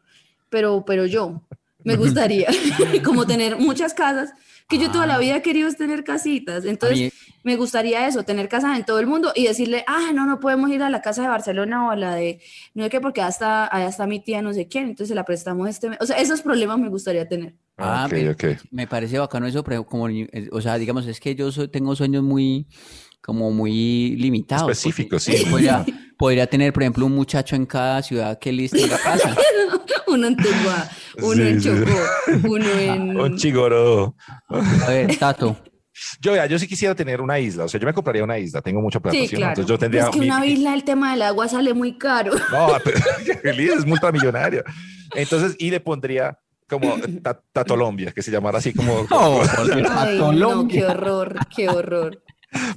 [0.48, 1.42] pero, pero yo.
[1.84, 2.48] Me gustaría
[3.04, 4.32] como tener muchas casas,
[4.68, 6.64] que yo toda la vida he querido tener casitas.
[6.64, 6.98] Entonces,
[7.44, 10.70] me gustaría eso, tener casas en todo el mundo y decirle, ah, no, no podemos
[10.70, 12.40] ir a la casa de Barcelona o a la de,
[12.74, 15.24] no sé qué, porque está, allá está mi tía no sé quién, entonces se la
[15.24, 15.98] prestamos este mes.
[16.00, 17.54] O sea, esos problemas me gustaría tener.
[17.78, 18.44] Ah, ok, me, ok.
[18.72, 21.94] me parece bacano eso, pero como, eh, o sea, digamos, es que yo soy- tengo
[21.94, 22.66] sueños muy,
[23.22, 24.70] como muy limitados.
[24.70, 25.44] Específicos, sí.
[25.50, 25.84] Podría,
[26.18, 29.36] podría tener, por ejemplo, un muchacho en cada ciudad que liste la casa.
[30.08, 30.90] Uno en Tuluá,
[31.22, 31.76] uno en Sí, sí.
[31.84, 33.20] Chocó, uno en...
[33.20, 34.16] Un chigoro.
[34.48, 35.54] A ver, Tato.
[36.20, 37.64] Yo, vea, yo sí quisiera tener una isla.
[37.64, 38.62] O sea, yo me compraría una isla.
[38.62, 39.18] Tengo mucha plata.
[39.18, 39.50] Sí, ¿sí claro.
[39.50, 40.04] Entonces yo tendría.
[40.04, 42.32] es que mi- una isla, el tema del agua sale muy caro.
[42.50, 43.00] No, pero
[43.42, 44.64] feliz, es multimillonaria.
[45.14, 49.06] Entonces, y le pondría como Ta- Tatolombia, que se llamara así como.
[49.10, 50.80] No, porque Ay, no, Colombia.
[50.80, 52.22] qué horror, qué horror.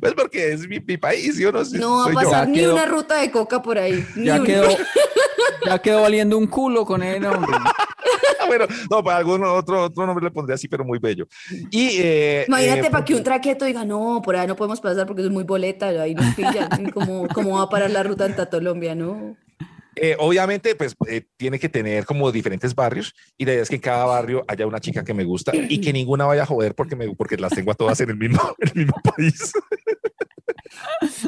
[0.01, 1.77] Pues porque es mi, mi país, yo no sé.
[1.79, 2.13] No va a yo.
[2.15, 4.05] pasar Ya ni quedó- una ruta de coca por ahí.
[4.15, 4.43] ni Ya una.
[4.43, 4.67] quedó,
[5.65, 7.57] ya quedó valiendo un culo con el nombre.
[8.47, 11.25] bueno, no, para algún otro, otro nombre le pondría así, pero muy bello.
[11.69, 11.89] Y.
[12.01, 15.21] eh, Imagínate eh, para que un traqueto diga, no, por ahí no podemos pasar porque
[15.23, 16.91] es muy boleta, ahí nos pillan.
[16.93, 18.93] ¿Cómo, cómo va a parar la ruta en Tatolombia?
[18.93, 19.37] No.
[19.97, 23.75] Eh, obviamente, pues eh, tiene que tener como diferentes barrios y la idea es que
[23.75, 26.75] en cada barrio haya una chica que me gusta y que ninguna vaya a joder
[26.75, 29.51] porque, me, porque las tengo a todas en el mismo, en el mismo país.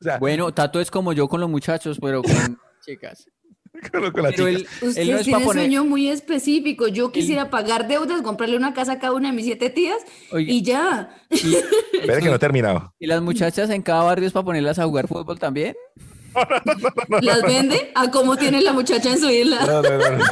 [0.00, 3.26] o sea, Bueno, Tato es como yo con los muchachos, pero con chicas.
[3.92, 4.72] con, con las Pero chicas.
[4.82, 5.62] él, Usted él no es tiene poner.
[5.64, 6.88] sueño muy específico.
[6.88, 9.98] Yo quisiera pagar deudas, comprarle una casa a cada una de mis siete tías
[10.32, 10.50] Oiga.
[10.52, 11.16] y ya.
[11.30, 11.54] Y,
[11.98, 12.94] Espera que no he terminado.
[12.98, 15.76] y las muchachas en cada barrio es para ponerlas a jugar fútbol también.
[17.22, 17.92] ¿Las vende?
[17.94, 19.64] ¿A cómo tiene la muchacha en su isla?
[19.66, 20.24] No, no, no, no.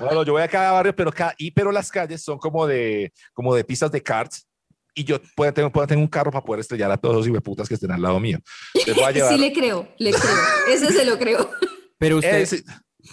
[0.00, 2.66] No, no, yo voy a cada barrio, pero, cada, y, pero las calles son como
[2.66, 4.46] de, como de pistas de karts
[4.94, 7.68] y yo puedo tener, puedo tener un carro para poder estrellar a todos los putas
[7.68, 8.38] que estén al lado mío.
[8.74, 9.32] Voy a llevar.
[9.32, 10.34] Sí le creo, le creo.
[10.68, 11.50] Ese se lo creo.
[11.98, 12.48] Pero usted,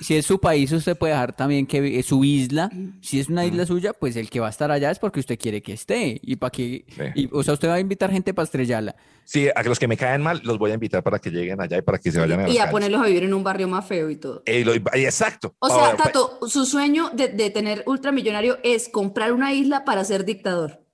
[0.01, 2.69] si es su país, usted puede dejar también que eh, su isla,
[3.01, 5.37] si es una isla suya, pues el que va a estar allá es porque usted
[5.39, 6.19] quiere que esté.
[6.21, 7.03] Y para que, Sí.
[7.15, 8.95] y, o sea, usted va a invitar gente para estrellarla.
[9.23, 11.77] Sí, a los que me caen mal los voy a invitar para que lleguen allá
[11.77, 12.71] y para que se vayan a las Y a calles.
[12.71, 14.43] ponerlos a vivir en un barrio más feo y todo.
[14.45, 15.55] Eh, lo- exacto.
[15.59, 20.25] O sea, Tato, su sueño de, de tener ultramillonario es comprar una isla para ser
[20.25, 20.84] dictador.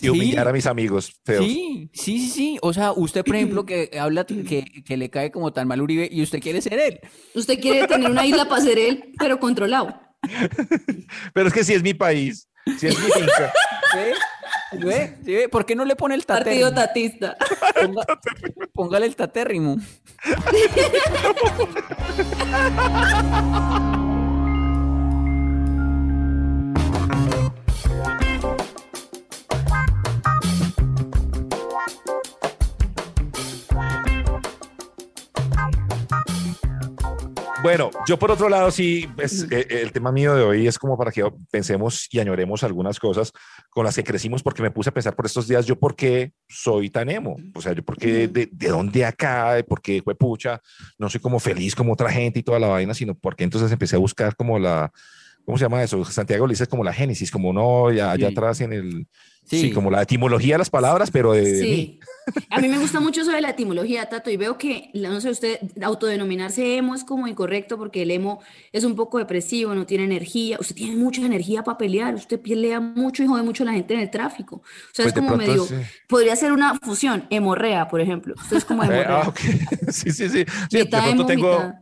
[0.00, 0.50] Y humillar Sí.
[0.50, 1.44] a mis amigos feos.
[1.44, 2.58] Sí, sí, sí, sí.
[2.62, 6.08] O sea, usted, por ejemplo, que habla que, que le cae como tan mal Uribe
[6.10, 7.00] y usted quiere ser él.
[7.34, 10.00] Usted quiere tener una isla para ser él, pero controlado.
[11.32, 13.52] Pero es que si es mi país, si es mi finca.
[13.92, 14.78] ¿Sí?
[14.84, 15.16] ¿Ve?
[15.24, 15.48] ¿Sí ve?
[15.48, 17.32] ¿Por qué no le pone el Partido tatérrimo?
[17.32, 17.36] tatista.
[17.80, 18.04] Ponga-
[18.74, 19.76] póngale el tatérrimo.
[37.68, 40.96] Bueno, yo por otro lado, sí, pues, eh, el tema mío de hoy es como
[40.96, 43.30] para que pensemos y añoremos algunas cosas
[43.68, 46.32] con las que crecimos, porque me puse a pensar por estos días, yo por qué
[46.48, 50.00] soy tan emo, o sea, yo por qué, de, de dónde acá, de por qué
[50.02, 50.62] fue pucha,
[50.96, 53.96] no soy como feliz como otra gente y toda la vaina, sino porque entonces empecé
[53.96, 54.90] a buscar como la,
[55.44, 56.02] ¿cómo se llama eso?
[56.06, 58.32] Santiago le dice como la génesis, como no, ya allá Sí.
[58.32, 59.06] atrás en el,
[59.44, 59.60] sí.
[59.60, 59.72] Sí.
[59.72, 61.58] como la etimología de las palabras, pero de.
[61.60, 62.00] Sí.
[62.50, 65.30] A mí me gusta mucho eso de la etimología, Tato, y veo que, no sé,
[65.30, 68.40] usted autodenominarse emo es como incorrecto porque el emo
[68.72, 70.56] es un poco depresivo, no tiene energía.
[70.60, 73.94] Usted tiene mucha energía para pelear, usted pelea mucho y jode mucho a la gente
[73.94, 74.56] en el tráfico.
[74.56, 74.62] O
[74.92, 75.74] sea, Pues es como pronto medio, sí.
[76.08, 78.34] podría ser una fusión, hemorrea, por ejemplo.
[78.40, 79.22] Usted es como Eh, hemorrea.
[79.22, 79.38] ah, ok.
[79.90, 80.44] sí, sí, sí.
[80.70, 81.74] Sí, de pronto emo, tengo, mitad-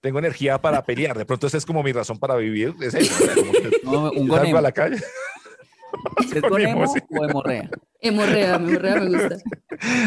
[0.00, 1.16] tengo energía para pelear.
[1.16, 2.74] De pronto esa es como mi razón para vivir.
[2.80, 4.58] Es eso, como que No, un salgo gonemo.
[4.58, 4.96] a la calle.
[6.34, 7.70] ¿Es con emo, o hemorrea?
[8.00, 9.36] Hemorrea, hemorrea me gusta.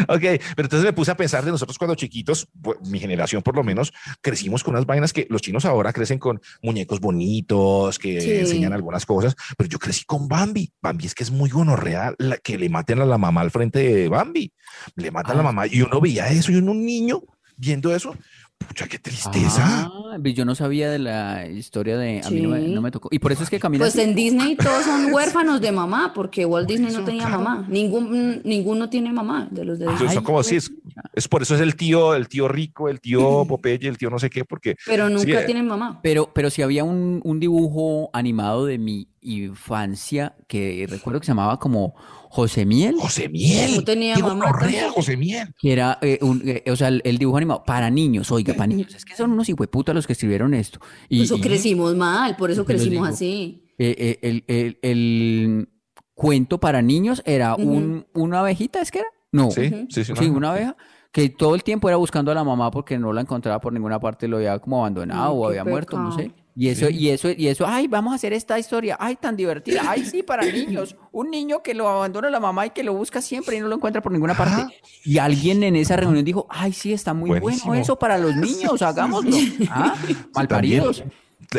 [0.08, 3.54] Ok, pero entonces me puse a pensar de nosotros cuando chiquitos, pues, mi generación por
[3.54, 8.20] lo menos, crecimos con unas vainas que los chinos ahora crecen con muñecos bonitos, que
[8.20, 8.30] Sí.
[8.32, 10.72] enseñan algunas cosas, pero yo crecí con Bambi.
[10.80, 13.78] Bambi es que es muy gonorrea la, que le maten a la mamá al frente
[13.80, 14.52] de Bambi.
[14.96, 15.52] Le matan a la Ah.
[15.52, 17.20] mamá y uno veía eso y uno un niño
[17.56, 18.16] viendo eso.
[18.58, 19.88] Pucha, qué tristeza.
[19.90, 22.20] Ah, yo no sabía de la historia de...
[22.24, 22.72] A mí no me, Sí.
[22.74, 23.08] no me tocó.
[23.12, 24.02] Y por eso es que camina Pues así.
[24.02, 27.42] en Disney todos son huérfanos de mamá, porque Walt Disney no tenía claro.
[27.42, 27.66] mamá.
[27.68, 30.12] Ningún, ninguno tiene mamá de los de Disney.
[30.14, 30.72] son como Ay, si es,
[31.14, 34.18] es por eso es el tío, el tío rico, el tío Popeye, el tío no
[34.18, 35.42] sé qué, porque Pero nunca Sí, eh.
[35.46, 36.00] tienen mamá.
[36.02, 41.30] Pero, pero si había un, un dibujo animado de mi infancia que recuerdo que se
[41.32, 41.94] llamaba como
[42.30, 43.76] José Miel, José Miel.
[43.76, 44.52] No tenía qué mamá.
[44.94, 45.54] José Miel.
[45.58, 48.66] que era, eh, un- eh, o sea, el, el dibujo animado para niños, oiga, para
[48.68, 48.94] niños.
[48.94, 50.78] Es que son unos hijueputas los que escribieron esto.
[51.08, 53.04] Y, Eso y, crecimos mal, por eso crecimos digo.
[53.04, 53.64] así.
[53.78, 55.68] eh, eh, el, el- el
[56.14, 59.08] cuento para niños era un, una abejita, ¿es que era?
[59.30, 59.50] No.
[59.50, 60.12] Sí, sí, sí.
[60.16, 60.36] Sí, no.
[60.36, 60.76] una abeja
[61.12, 63.98] que todo el tiempo era buscando a la mamá porque no la encontraba por ninguna
[63.98, 66.30] parte, lo había como abandonado Ay, o había muerto, no sé.
[66.60, 69.80] Y eso, y eso, y eso, ay, vamos a hacer esta historia, ay, tan divertida,
[69.86, 73.22] ay, sí, para niños, un niño que lo abandona la mamá y que lo busca
[73.22, 74.62] siempre y no lo encuentra por ninguna parte.
[74.62, 74.70] Ajá.
[75.04, 77.68] Y alguien en esa reunión dijo, ay, sí, está muy Buenísimo.
[77.68, 79.36] bueno eso para los niños, hagámoslo.
[79.70, 79.94] Ah,
[80.34, 81.04] malparidos.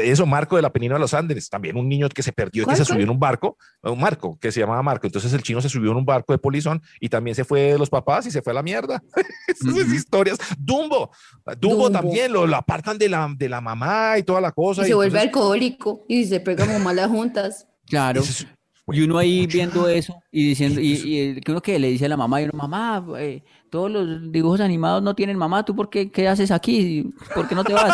[0.02, 2.66] Eso, Marco de la Península de los Andes, también un niño que se perdió y
[2.66, 5.08] que ¿Cuál, se subió en un barco, un Marco, que se llamaba Marco.
[5.08, 7.78] Entonces el chino se subió en un barco de polizón y también se fue de
[7.80, 9.02] los papás y se fue a la mierda.
[9.48, 9.94] Esas Ujú.
[9.94, 10.38] historias.
[10.58, 11.12] Dumbo,
[11.60, 11.92] Dumbo, Dumbo.
[11.92, 14.84] también lo, lo apartan de la, de la mamá y toda la cosa.
[14.84, 17.68] Y se vuelve entonces- alcohólico y se pega como malas juntas.
[17.88, 18.22] Claro.
[18.22, 18.46] Es-
[18.92, 22.10] Y uno ahí viendo eso y diciendo, y, y que uno que le dice a
[22.10, 25.92] la mamá, y uno, mamá, eh, todos los dibujos animados no tienen mamá, ¿tú por
[25.92, 27.08] qué, qué haces aquí?
[27.36, 27.94] ¿Por qué no te vas?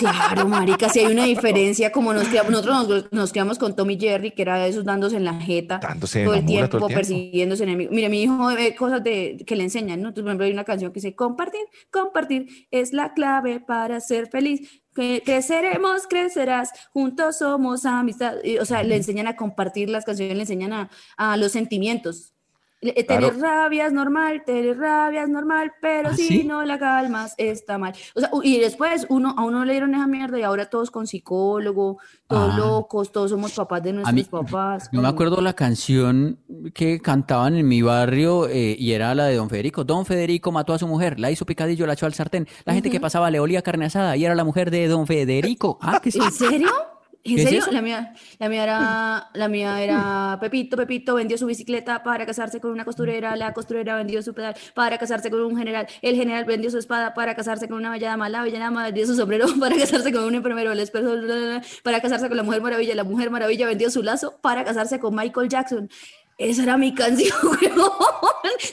[0.00, 3.98] Claro, marica, si hay una diferencia, como nos criamos, nosotros nos, nos criamos con Tommy
[3.98, 6.98] Jerry, que era esos dándose en la jeta Dándose todo el tiempo, todo el tiempo.
[7.00, 7.94] persiguiéndose enemigos.
[7.94, 10.08] Mire, mi hijo ve cosas de, que le enseñan, ¿no?
[10.08, 11.60] Entonces, por ejemplo, hay una canción que dice, compartir,
[11.90, 14.82] compartir es la clave para ser feliz.
[14.94, 18.34] Que creceremos, crecerás, juntos somos amistad.
[18.42, 22.34] Y, o sea, le enseñan a compartir las canciones, le enseñan a, a los sentimientos.
[22.82, 23.40] Le- eh, Tener Claro.
[23.40, 26.44] rabia es normal, tener rabia es normal, pero ¿Ah, si sí?
[26.44, 27.92] no la calmas está mal.
[28.14, 31.06] O sea, y después uno, a uno le dieron esa mierda y ahora todos con
[31.06, 32.56] psicólogo, todos Ah.
[32.56, 34.88] locos, todos somos papás de nuestros mí, papás.
[34.92, 36.38] yo me acuerdo la canción
[36.72, 39.84] que cantaban en mi barrio eh, y era la de Don Federico.
[39.84, 42.48] Don Federico mató a su mujer, la hizo picadillo, la echó al sartén.
[42.64, 45.78] La gente que pasaba le olía carne asada y era la mujer de Don Federico.
[45.82, 46.00] Ah.
[46.04, 46.68] ¿En serio?
[47.22, 47.64] ¿En ¿Qué es serio?
[47.70, 52.60] La mía, la mía era, la mía era Pepito, Pepito vendió su bicicleta para casarse
[52.60, 56.46] con una costurera, la costurera vendió su pedal para casarse con un general, el general
[56.46, 59.76] vendió su espada para casarse con una bella dama, la dama vendió su sombrero para
[59.76, 60.90] casarse con un enfermero, el
[61.82, 65.14] para casarse con la mujer maravilla, la mujer maravilla vendió su lazo para casarse con
[65.14, 65.90] Michael Jackson.
[66.40, 67.90] Esa era mi canción, weón.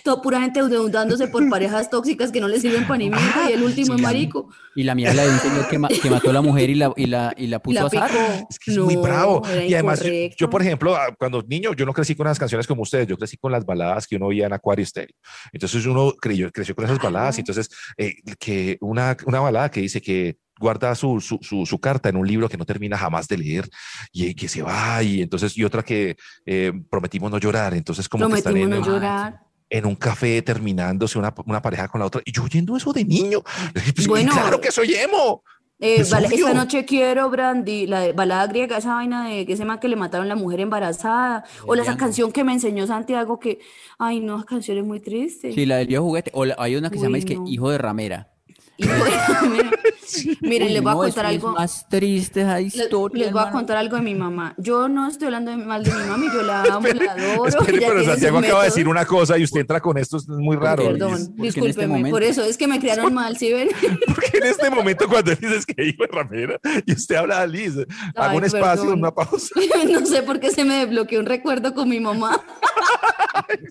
[0.03, 3.53] Todo pura gente endeudándose por parejas tóxicas que no le sirven para ni mierda y
[3.53, 4.49] el último es marico.
[4.75, 6.69] Y la mía es la de un señor que, ma- que mató a la mujer
[6.69, 8.45] y la, y la, y la puso La a picó.
[8.49, 9.41] Es que es muy No, bravo.
[9.51, 12.39] era Y además, yo, yo, por ejemplo, ah, cuando niño, yo no crecí con las
[12.39, 15.15] canciones como ustedes, yo crecí con las baladas que uno oía en Acuario Stereo.
[15.51, 17.37] Entonces uno creyó, creció con esas baladas.
[17.37, 21.79] y Entonces, eh, que una, una balada que dice que guarda su, su, su, su
[21.79, 23.69] carta en un libro que no termina jamás de leer
[24.11, 25.01] y que se va.
[25.03, 26.15] Y entonces, y otra que
[26.45, 27.73] eh, prometimos no llorar.
[27.73, 29.39] Entonces, como que están en, no un- llorar.
[29.69, 32.21] en un café terminándose una, una pareja con la otra.
[32.25, 33.41] Y yo oyendo eso de niño,
[33.95, 34.31] pues, Bueno.
[34.33, 35.43] claro que soy emo.
[35.79, 39.59] Eh, Es esta noche quiero, Brandy, la de balada griega, esa vaina de que se
[39.61, 41.43] llama que le mataron la mujer embarazada.
[41.67, 43.59] O la esa canción que me enseñó Santiago que,
[43.99, 45.53] ay, no, esa canción es muy triste.
[45.53, 46.31] Sí, la del viejo juguete.
[46.33, 47.37] O la- hay una que se llama es que.
[47.45, 48.31] Hijo de Ramera.
[48.77, 49.01] Y bueno,
[50.41, 51.51] miren, Uy, les voy a contar algo.
[51.53, 53.25] Más triste esa Les, historia.
[53.25, 54.53] les voy a contar algo de mi mamá.
[54.57, 57.47] Yo no estoy hablando mal de mi mami, yo la amo, la adoro.
[57.47, 60.55] Espere, pero Santiago acaba de decir una cosa y usted entra con esto, es muy
[60.57, 60.83] raro.
[60.83, 63.69] Perdón, este discúlpeme, momento- por eso es que me criaron mal, ¿sí ven?
[64.07, 67.73] Porque en este momento cuando dices que hijo de ramera y usted habla de Liz,
[68.15, 68.99] haga Ay, un espacio, perdón.
[68.99, 69.49] una pausa.
[69.91, 72.39] no sé por qué se me desbloqueó un recuerdo con mi mamá.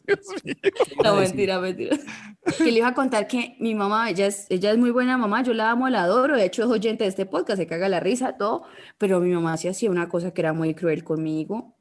[0.07, 0.55] Dios mío.
[1.05, 1.97] No, mentira, mentira.
[2.59, 5.43] Que le iba a contar que mi mamá, ella es, ella es muy buena mamá,
[5.43, 8.01] yo la amo, la adoro, de hecho es oyente de este podcast, se caga la
[8.01, 8.65] risa, todo,
[8.99, 11.77] pero mi mamá sí hacía una cosa que era muy cruel conmigo.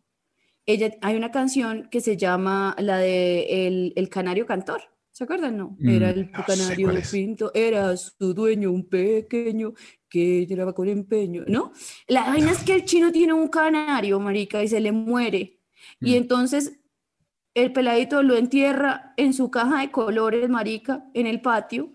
[0.65, 4.81] Ella, hay una canción que se llama la de El, el Canario Cantor,
[5.11, 5.55] ¿se acuerdan?
[5.57, 9.73] No, era el No canario pinto, era su dueño un pequeño
[10.09, 11.71] que lloraba con empeño, ¿no?
[12.07, 15.59] La vaina es que el chino tiene un canario, marica, y se le muere.
[16.01, 16.15] Y Mm.
[16.15, 16.79] entonces
[17.55, 21.89] el peladito lo entierra en su caja de colores, marica, en el patio.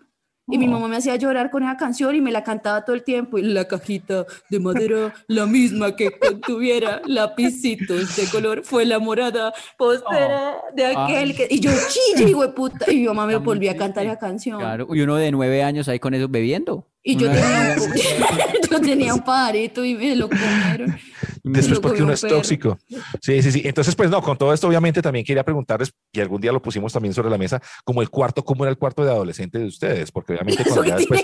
[0.52, 0.70] Y mi Oh.
[0.70, 3.38] mamá me hacía llorar con esa canción y me la cantaba todo el tiempo.
[3.38, 9.52] Y la cajita de madera, la misma que contuviera lapicitos de color, fue la morada
[9.78, 11.34] postera de aquel Ay.
[11.34, 11.46] que...
[11.50, 12.90] Y yo chille, hijo de puta.
[12.90, 14.58] Y mi mamá me volvía a cantar esa canción.
[14.58, 16.84] Claro, y uno de nueve años ahí con eso bebiendo.
[17.04, 17.92] Y yo tenía, un,
[18.70, 20.98] yo tenía un pajarito y me lo comieron.
[21.44, 22.78] Después porque uno un es tóxico.
[23.20, 23.62] Sí, sí, sí.
[23.64, 26.92] Entonces, pues no, con todo esto obviamente también quería preguntarles, y algún día lo pusimos
[26.92, 30.10] también sobre la mesa, como el cuarto, ¿cómo era el cuarto de adolescente de ustedes?
[30.12, 31.22] Porque obviamente cuando ya después...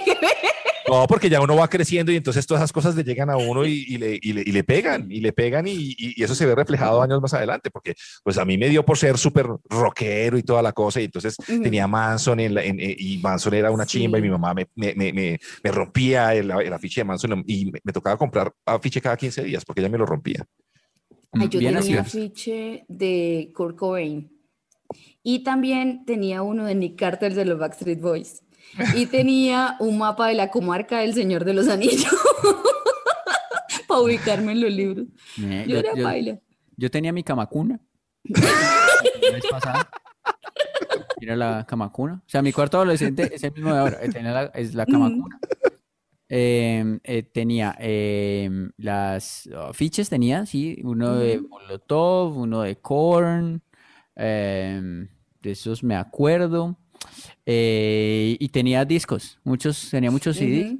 [0.88, 3.66] No, porque ya uno va creciendo y entonces todas esas cosas le llegan a uno
[3.66, 6.34] y, y le, y le- y le pegan, y le pegan y, y- y eso
[6.34, 9.46] se ve reflejado años más adelante, porque pues a mí me dio por ser súper
[9.68, 11.62] rockero y toda la cosa, y entonces Ujú.
[11.62, 14.26] tenía Manson en la- en- eh, y Manson era una chimba y Sí.
[14.26, 17.80] mi mamá me, me, me, me- me rompía el, el afiche de Manson y me,
[17.82, 20.44] me tocaba comprar afiche cada 15 días porque ella me lo rompía.
[21.32, 22.18] Ay, yo Bien tenía así.
[22.22, 24.30] afiche de Kurt Cobain.
[25.22, 28.42] Y también tenía uno de Nick Carter de los Backstreet Boys.
[28.94, 32.06] Y tenía un mapa de la comarca del Señor de los Anillos.
[33.88, 35.06] Para ubicarme en los libros.
[35.40, 36.38] Eh, Yo yo, era yo- baila.
[36.76, 37.80] yo tenía mi camacuna.
[38.24, 39.88] La vez pasada.
[41.20, 42.14] Era la camacuna.
[42.26, 43.98] O sea, mi cuarto adolescente es el mismo de ahora.
[44.02, 45.38] eh, tenía la- es la camacuna.
[46.28, 51.48] Eh, eh, tenía eh, las afiches, tenía, sí, uno de Ujú.
[51.48, 53.62] Molotov, uno de Korn,
[54.16, 55.06] eh,
[55.40, 56.76] de esos me acuerdo.
[57.48, 60.76] Eh, y tenía discos, muchos, tenía muchos CDs.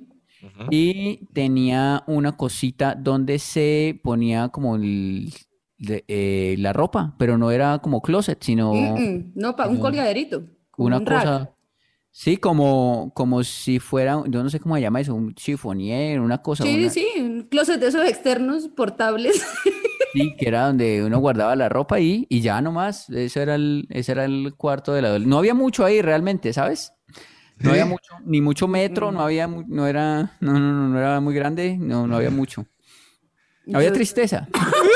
[0.71, 5.33] Y tenía una cosita donde se ponía como el-
[5.79, 9.33] de- eh, la ropa, pero no era como closet, sino Mm, mm.
[9.35, 10.45] No, pa- un colgaderito.
[10.79, 11.21] una un rack.
[11.23, 11.51] cosa,
[12.11, 16.41] sí, como, como si fuera, yo no sé cómo se llama eso, un chifonier, una
[16.43, 19.45] cosa, Sí, una- sí, un closet de esos externos portables.
[20.17, 23.87] sí, que era donde uno guardaba la ropa ahí y ya nomás, ese era el,
[23.91, 26.93] ese era el cuarto de la No había mucho ahí realmente, ¿sabes?
[27.59, 31.21] No había mucho, ni mucho metro, no había, no era, no, no, no, no era
[31.21, 32.67] muy grande, no, no había mucho.
[33.73, 34.49] Había Yo- tristeza.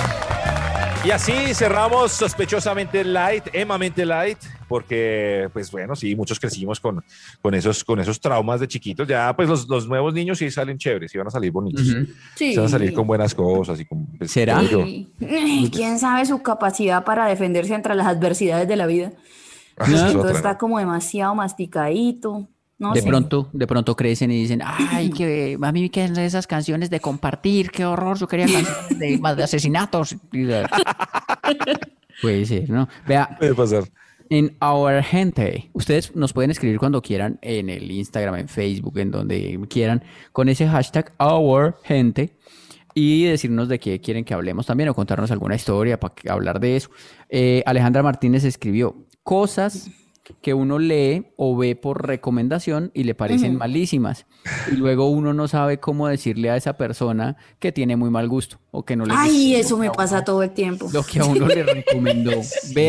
[1.03, 4.37] Y así cerramos sospechosamente light, emamente light,
[4.67, 7.03] porque, pues bueno, sí, muchos crecimos con,
[7.41, 9.07] con, esos, con esos traumas de chiquitos.
[9.07, 12.05] Ya, pues los, los nuevos niños sí salen chéveres, sí van a salir bonitos, Ujú.
[12.35, 12.51] Sí.
[12.51, 14.05] sí van a salir con buenas cosas y con...
[14.15, 14.61] pues, ¿Será?
[14.61, 15.11] Sí.
[15.73, 19.11] ¿Quién sabe su capacidad para defenderse entre las adversidades de la vida?
[19.77, 20.57] Ah, esa es está ¿no?
[20.59, 22.47] como demasiado masticadito.
[22.81, 23.07] No De sé.
[23.07, 27.69] pronto, de pronto crecen y dicen, ay, que a mí que esas canciones de compartir,
[27.69, 28.65] qué horror, yo quería canciones
[28.97, 30.15] de, más de asesinatos.
[32.21, 32.87] Puede ser, ¿no?
[33.07, 33.83] Vea, Puede pasar.
[34.29, 35.69] en Our Gente.
[35.73, 40.49] Ustedes nos pueden escribir cuando quieran en el Instagram, en Facebook, en donde quieran, con
[40.49, 42.35] ese hashtag Our Gente
[42.93, 46.77] y decirnos de qué quieren que hablemos también o contarnos alguna historia para hablar de
[46.77, 46.89] eso.
[47.29, 49.89] Eh, Alejandra Martínez escribió cosas
[50.41, 54.25] que uno lee o ve por recomendación y le parecen malísimas.
[54.71, 58.59] Y luego uno no sabe cómo decirle a esa persona que tiene muy mal gusto
[58.71, 60.89] o que no le Ay, eso me pasa uno- todo el tiempo.
[60.93, 62.43] Lo que a uno le recomendó ver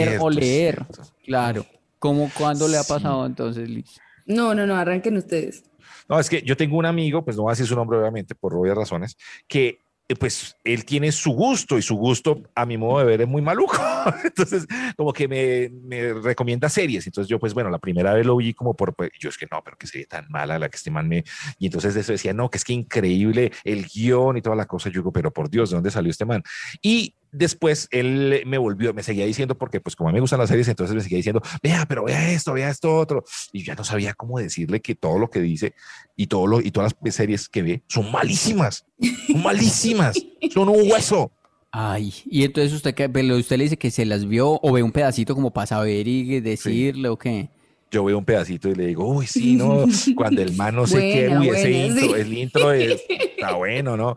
[0.09, 0.75] Cierto, o leer.
[0.87, 1.03] cierto.
[1.25, 1.67] Claro.
[1.99, 2.93] ¿Cómo, cuándo le ha Sí.
[2.93, 4.01] pasado entonces, Liz?
[4.27, 5.65] No, no, no, arranquen ustedes.
[6.09, 8.35] No, es que yo tengo un amigo, pues no voy a decir su nombre obviamente
[8.35, 9.17] por obvias razones,
[9.47, 9.79] que
[10.19, 13.43] pues él tiene su gusto y su gusto a mi modo de ver es muy
[13.43, 13.77] maluco.
[14.25, 17.07] Entonces, como que me, me recomienda series.
[17.07, 19.47] Entonces yo pues bueno, la primera vez lo vi como por, pues, yo es que
[19.51, 21.25] no, pero que sería tan mala la que este man me...
[21.59, 24.89] Y entonces eso decía, no, que es que increíble el guion y toda la cosa.
[24.89, 26.43] Yo digo, pero por Dios, ¿de dónde salió este man?
[26.83, 30.39] Y después él me volvió, me seguía diciendo, porque pues como a mí me gustan
[30.39, 33.25] las series, entonces me seguía diciendo, vea, pero vea esto, vea esto otro.
[33.53, 35.75] Y yo ya no sabía cómo decirle que todo lo que dice
[36.15, 38.87] y, todo lo, y todas las series que ve son malísimas,
[39.27, 40.17] son malísimas,
[40.53, 41.33] son un hueso.
[41.75, 42.95] Ay, y entonces usted,
[43.33, 46.41] usted le dice que se las vio o ve un pedacito como para saber y
[46.41, 47.49] decirle o qué.
[47.93, 49.85] Yo veo un pedacito y le digo, uy, sí, no,
[50.17, 52.13] cuando el man no sé qué, uy, ese intro, sí.
[52.21, 54.17] el intro es, está bueno, ¿no?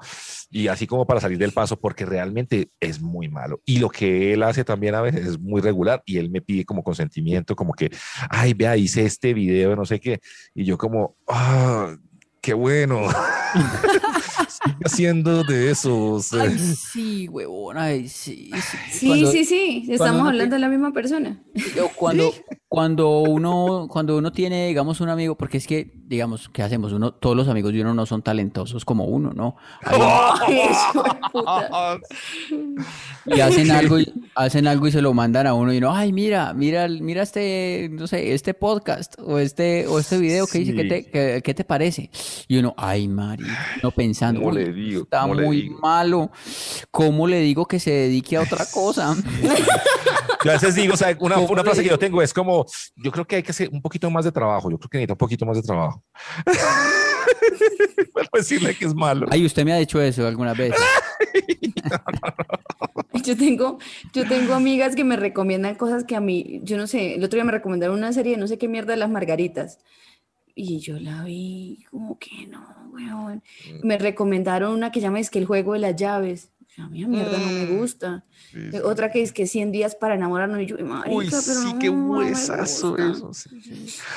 [0.50, 3.60] Y así como para salir del paso, porque realmente es muy malo.
[3.66, 6.64] Y lo que él hace también a veces es muy regular y él me pide
[6.64, 7.92] como consentimiento, como que,
[8.30, 10.22] ay, vea, hice este video, no sé qué.
[10.54, 11.98] Y yo como, ah,
[12.40, 13.02] qué bueno.
[14.64, 16.32] Sigue haciendo de esos.
[16.34, 18.52] Ay, sí, huevón, ay, sí.
[18.54, 18.78] sí.
[18.92, 21.44] Sí, Cuando- sí, estamos hablando de la misma persona.
[21.76, 22.34] Yo Cuando,
[22.76, 26.92] cuando uno, cuando uno tiene, digamos, un amigo, porque es que, digamos, ¿qué hacemos?
[26.92, 29.56] Uno, todos los amigos de uno no son talentosos como uno, ¿no?
[33.28, 36.12] Y hacen algo y hacen algo y se lo mandan a uno y uno, ay,
[36.14, 40.76] mira, mira, mira este, no sé, este podcast o este, o este video que dice,
[40.76, 42.10] ¿qué te, qué, qué te parece?
[42.48, 43.46] Y uno, ay, Mari,
[43.82, 45.04] no pensando, ¿Cómo "Uy, le digo?
[45.04, 46.32] está ¿Cómo le muy digo?" malo.
[46.92, 49.16] ¿Cómo le digo que se dedique a otra cosa?
[50.46, 52.68] Yo a veces digo, o sea, una, ¿Cómo una frase que yo tengo es como,
[52.96, 55.14] yo creo que hay que hacer un poquito más de trabajo, yo creo que necesita
[55.14, 56.04] un poquito más de trabajo.
[58.14, 59.26] Para decirle que es malo.
[59.32, 60.80] Ay, usted me ha dicho eso algunas veces.
[63.24, 63.80] Yo tengo,
[64.14, 67.38] yo tengo amigas que me recomiendan cosas que a mí, yo no sé, el otro
[67.38, 69.80] día me recomendaron una serie de no sé qué mierda de las margaritas.
[70.54, 73.42] Y yo la vi, como que no, weón.
[73.84, 76.52] Me recomendaron una que llama es que el juego de las llaves.
[76.78, 78.26] A mí la mierda no me gusta.
[78.52, 80.62] Sí, Eh, Otra que es que 100 días para enamorarnos.
[80.62, 83.12] Y yo, marica, Uy, pero sí, no, qué no me huesazo gusta.
[83.12, 83.32] eso.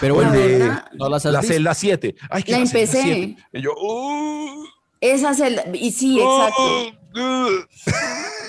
[0.00, 1.54] Pero bueno, verdad, ¿no las la visto?
[1.54, 2.14] celda 7.
[2.30, 3.02] Ay, que La empecé.
[3.02, 3.36] 7.
[3.52, 4.64] Y yo, uh,
[5.00, 6.62] Esa celda, y sí, exacto.
[7.14, 7.64] uh, uh.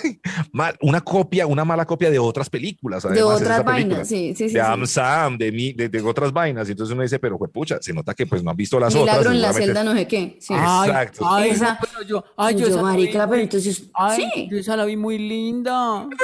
[0.54, 3.04] Mal- una copia, una mala copia de otras películas.
[3.04, 4.44] De además, es otras vainas, sí, sí, sí.
[4.46, 4.58] de sí.
[4.60, 6.68] Am Sam, de, mi, de, de otras vainas.
[6.68, 9.20] Y entonces uno dice, pero pucha, se nota que pues no han visto las Milagro
[9.22, 9.36] otras.
[9.36, 10.38] en la celda, no sé qué.
[10.40, 10.54] Sí.
[10.58, 11.26] Ay, Exacto.
[11.30, 14.48] ay, Esa- pero yo, ay, yo, yo, esa vi marica, muy- pero entonces, ay, sí.
[14.52, 16.04] yo esa la vi muy linda.
[16.04, 16.18] ¿En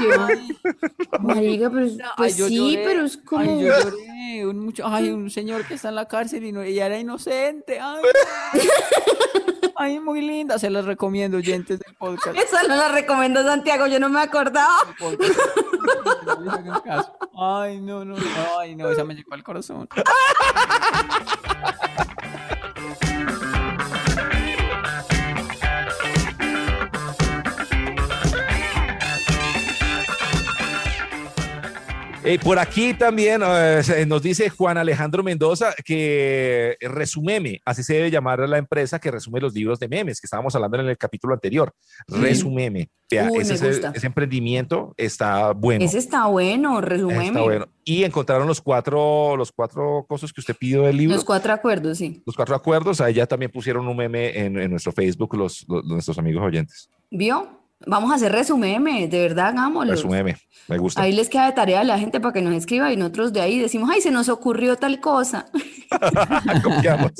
[0.00, 0.26] serio?
[0.28, 0.48] Ay,
[1.20, 2.84] Marica, pero ay, pues yo sí, lloré.
[2.84, 3.40] pero es como.
[3.42, 4.46] Ay, yo lloré.
[4.46, 7.78] Un, mucho, ay, un señor que está en la cárcel y no, ella era inocente.
[7.80, 8.02] Ay,
[9.78, 10.58] ay, muy linda.
[10.58, 12.36] Se las recomiendo, oyentes del podcast.
[12.38, 14.76] Esa no la recomendó Santiago, yo no me acordaba.
[17.40, 19.88] Ay, no, no, no, ay, no, esa me llegó al corazón.
[32.28, 38.10] Eh, por aquí también eh, nos dice Juan Alejandro Mendoza que Resumeme, así se debe
[38.10, 40.98] llamar a la empresa que resume los libros de memes que estábamos hablando en el
[40.98, 41.72] capítulo anterior.
[42.06, 42.90] Resumeme.
[43.30, 45.82] Uy, ese, emprendimiento está bueno.
[45.82, 46.80] Ese está bueno.
[46.80, 47.66] Está bueno.
[47.82, 51.14] Y encontraron los cuatro, los cuatro cosas que usted pidió del libro.
[51.16, 52.22] Los cuatro acuerdos, sí.
[52.26, 55.84] los cuatro acuerdos, ahí ya también pusieron un meme en, en nuestro Facebook los, los-
[55.86, 56.90] nuestros amigos oyentes.
[57.10, 57.57] ¿Vio?
[57.86, 59.92] Vamos a hacer resumeme, de verdad, hagámoslo.
[59.92, 61.00] Resumeme, me gusta.
[61.00, 63.40] Ahí les queda de tarea a la gente para que nos escriba y nosotros de
[63.40, 65.46] ahí decimos, ay, se nos ocurrió tal cosa.
[66.64, 67.12] Copiamos.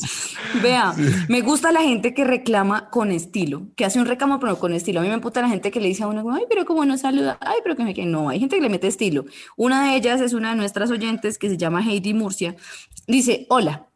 [0.61, 0.94] Vea,
[1.28, 4.98] me gusta la gente que reclama con estilo, que hace un reclamo pero con estilo.
[4.98, 6.98] A mí me puta la gente que le dice a uno, ay, pero como no
[6.98, 9.26] saluda, ay, pero que me que no, hay gente que le mete estilo.
[9.56, 12.56] Una de ellas es una de nuestras oyentes que se llama Heidi Murcia.
[13.06, 13.86] Dice, hola,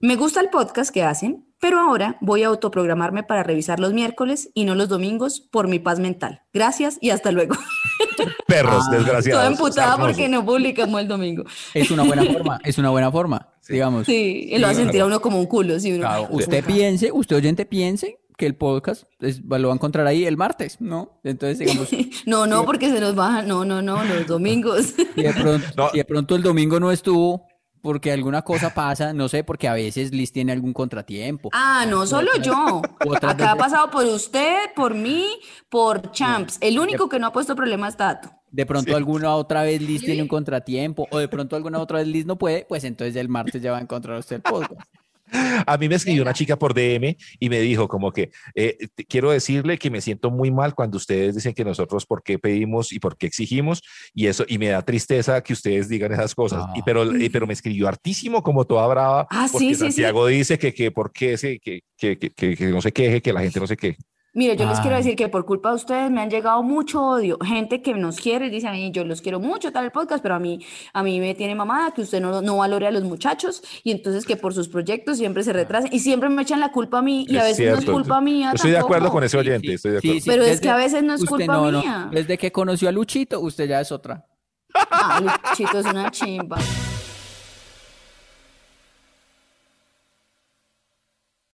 [0.00, 4.50] me gusta el podcast que hacen, pero ahora voy a autoprogramarme para revisar los miércoles
[4.54, 6.42] y no los domingos por mi paz mental.
[6.52, 7.54] Gracias y hasta luego.
[8.46, 8.90] Perros, Ah.
[8.96, 9.42] desgraciados.
[9.42, 11.44] Toda emputada porque no publicamos el domingo.
[11.74, 14.06] Es una buena forma, es una buena forma, digamos.
[14.06, 15.78] Sí, y lo hace sentir a uno como un culo.
[15.80, 16.74] Sí, uno, Claro, "Ay, usted puta".
[16.74, 20.78] piense, usted oyente piense que el podcast es- lo va a encontrar ahí el martes,
[20.80, 21.20] ¿no?
[21.24, 21.88] Entonces, digamos,
[22.26, 23.48] No, no, porque se nos bajan.
[23.48, 24.94] No, no, no, los domingos.
[25.14, 25.88] si de pronto, No.
[25.90, 27.46] si de pronto el domingo no estuvo
[27.86, 31.50] porque alguna cosa pasa, no sé, porque a veces Liz tiene algún contratiempo.
[31.52, 32.82] Ah, no solo yo.
[33.06, 36.58] Otras Acá ha pasado por usted, por mí, por Champs.
[36.60, 38.28] El único que no ha puesto problema es Tato.
[38.50, 42.08] De pronto alguna otra vez Liz tiene un contratiempo o de pronto alguna otra vez
[42.08, 44.80] Liz no puede, pues entonces el martes ya va a encontrar usted el podcast.
[45.66, 48.76] A mí me escribió una chica por DM y me dijo como que eh,
[49.08, 52.92] quiero decirle que me siento muy mal cuando ustedes dicen que nosotros por qué pedimos
[52.92, 53.82] y por qué exigimos
[54.14, 56.64] y eso y me da tristeza que ustedes digan esas cosas.
[56.74, 56.82] Y Ah.
[56.84, 59.80] pero, y- pero me escribió hartísimo como toda brava Ah, porque sí, sí.
[59.80, 63.20] Santiago dice que, que por qué se, que, que, que, que- que no se queje,
[63.20, 63.96] que la gente no se queje.
[64.36, 65.02] Mire, yo les quiero Ay.
[65.02, 67.38] decir que por culpa de ustedes me han llegado mucho odio.
[67.42, 70.22] Gente que nos quiere y dice a mí, yo los quiero mucho, tal el podcast,
[70.22, 70.58] pero a mí,
[70.92, 74.26] a mí me tiene mamada que usted no, no valore a los muchachos y entonces
[74.26, 77.24] que por sus proyectos siempre se retrasen y siempre me echan la culpa a mí
[77.28, 79.68] y a Es veces no es culpa mía Estoy de acuerdo con ese Sí, oyente,
[79.68, 80.20] sí, estoy de sí, acuerdo.
[80.22, 80.30] sí.
[80.30, 81.80] Pero es Desde- que a veces no es culpa no, no.
[81.80, 82.08] mía.
[82.12, 84.26] Desde que conoció a Luchito, usted ya es otra.
[84.74, 85.20] Ah,
[85.50, 86.58] Luchito es una chimba.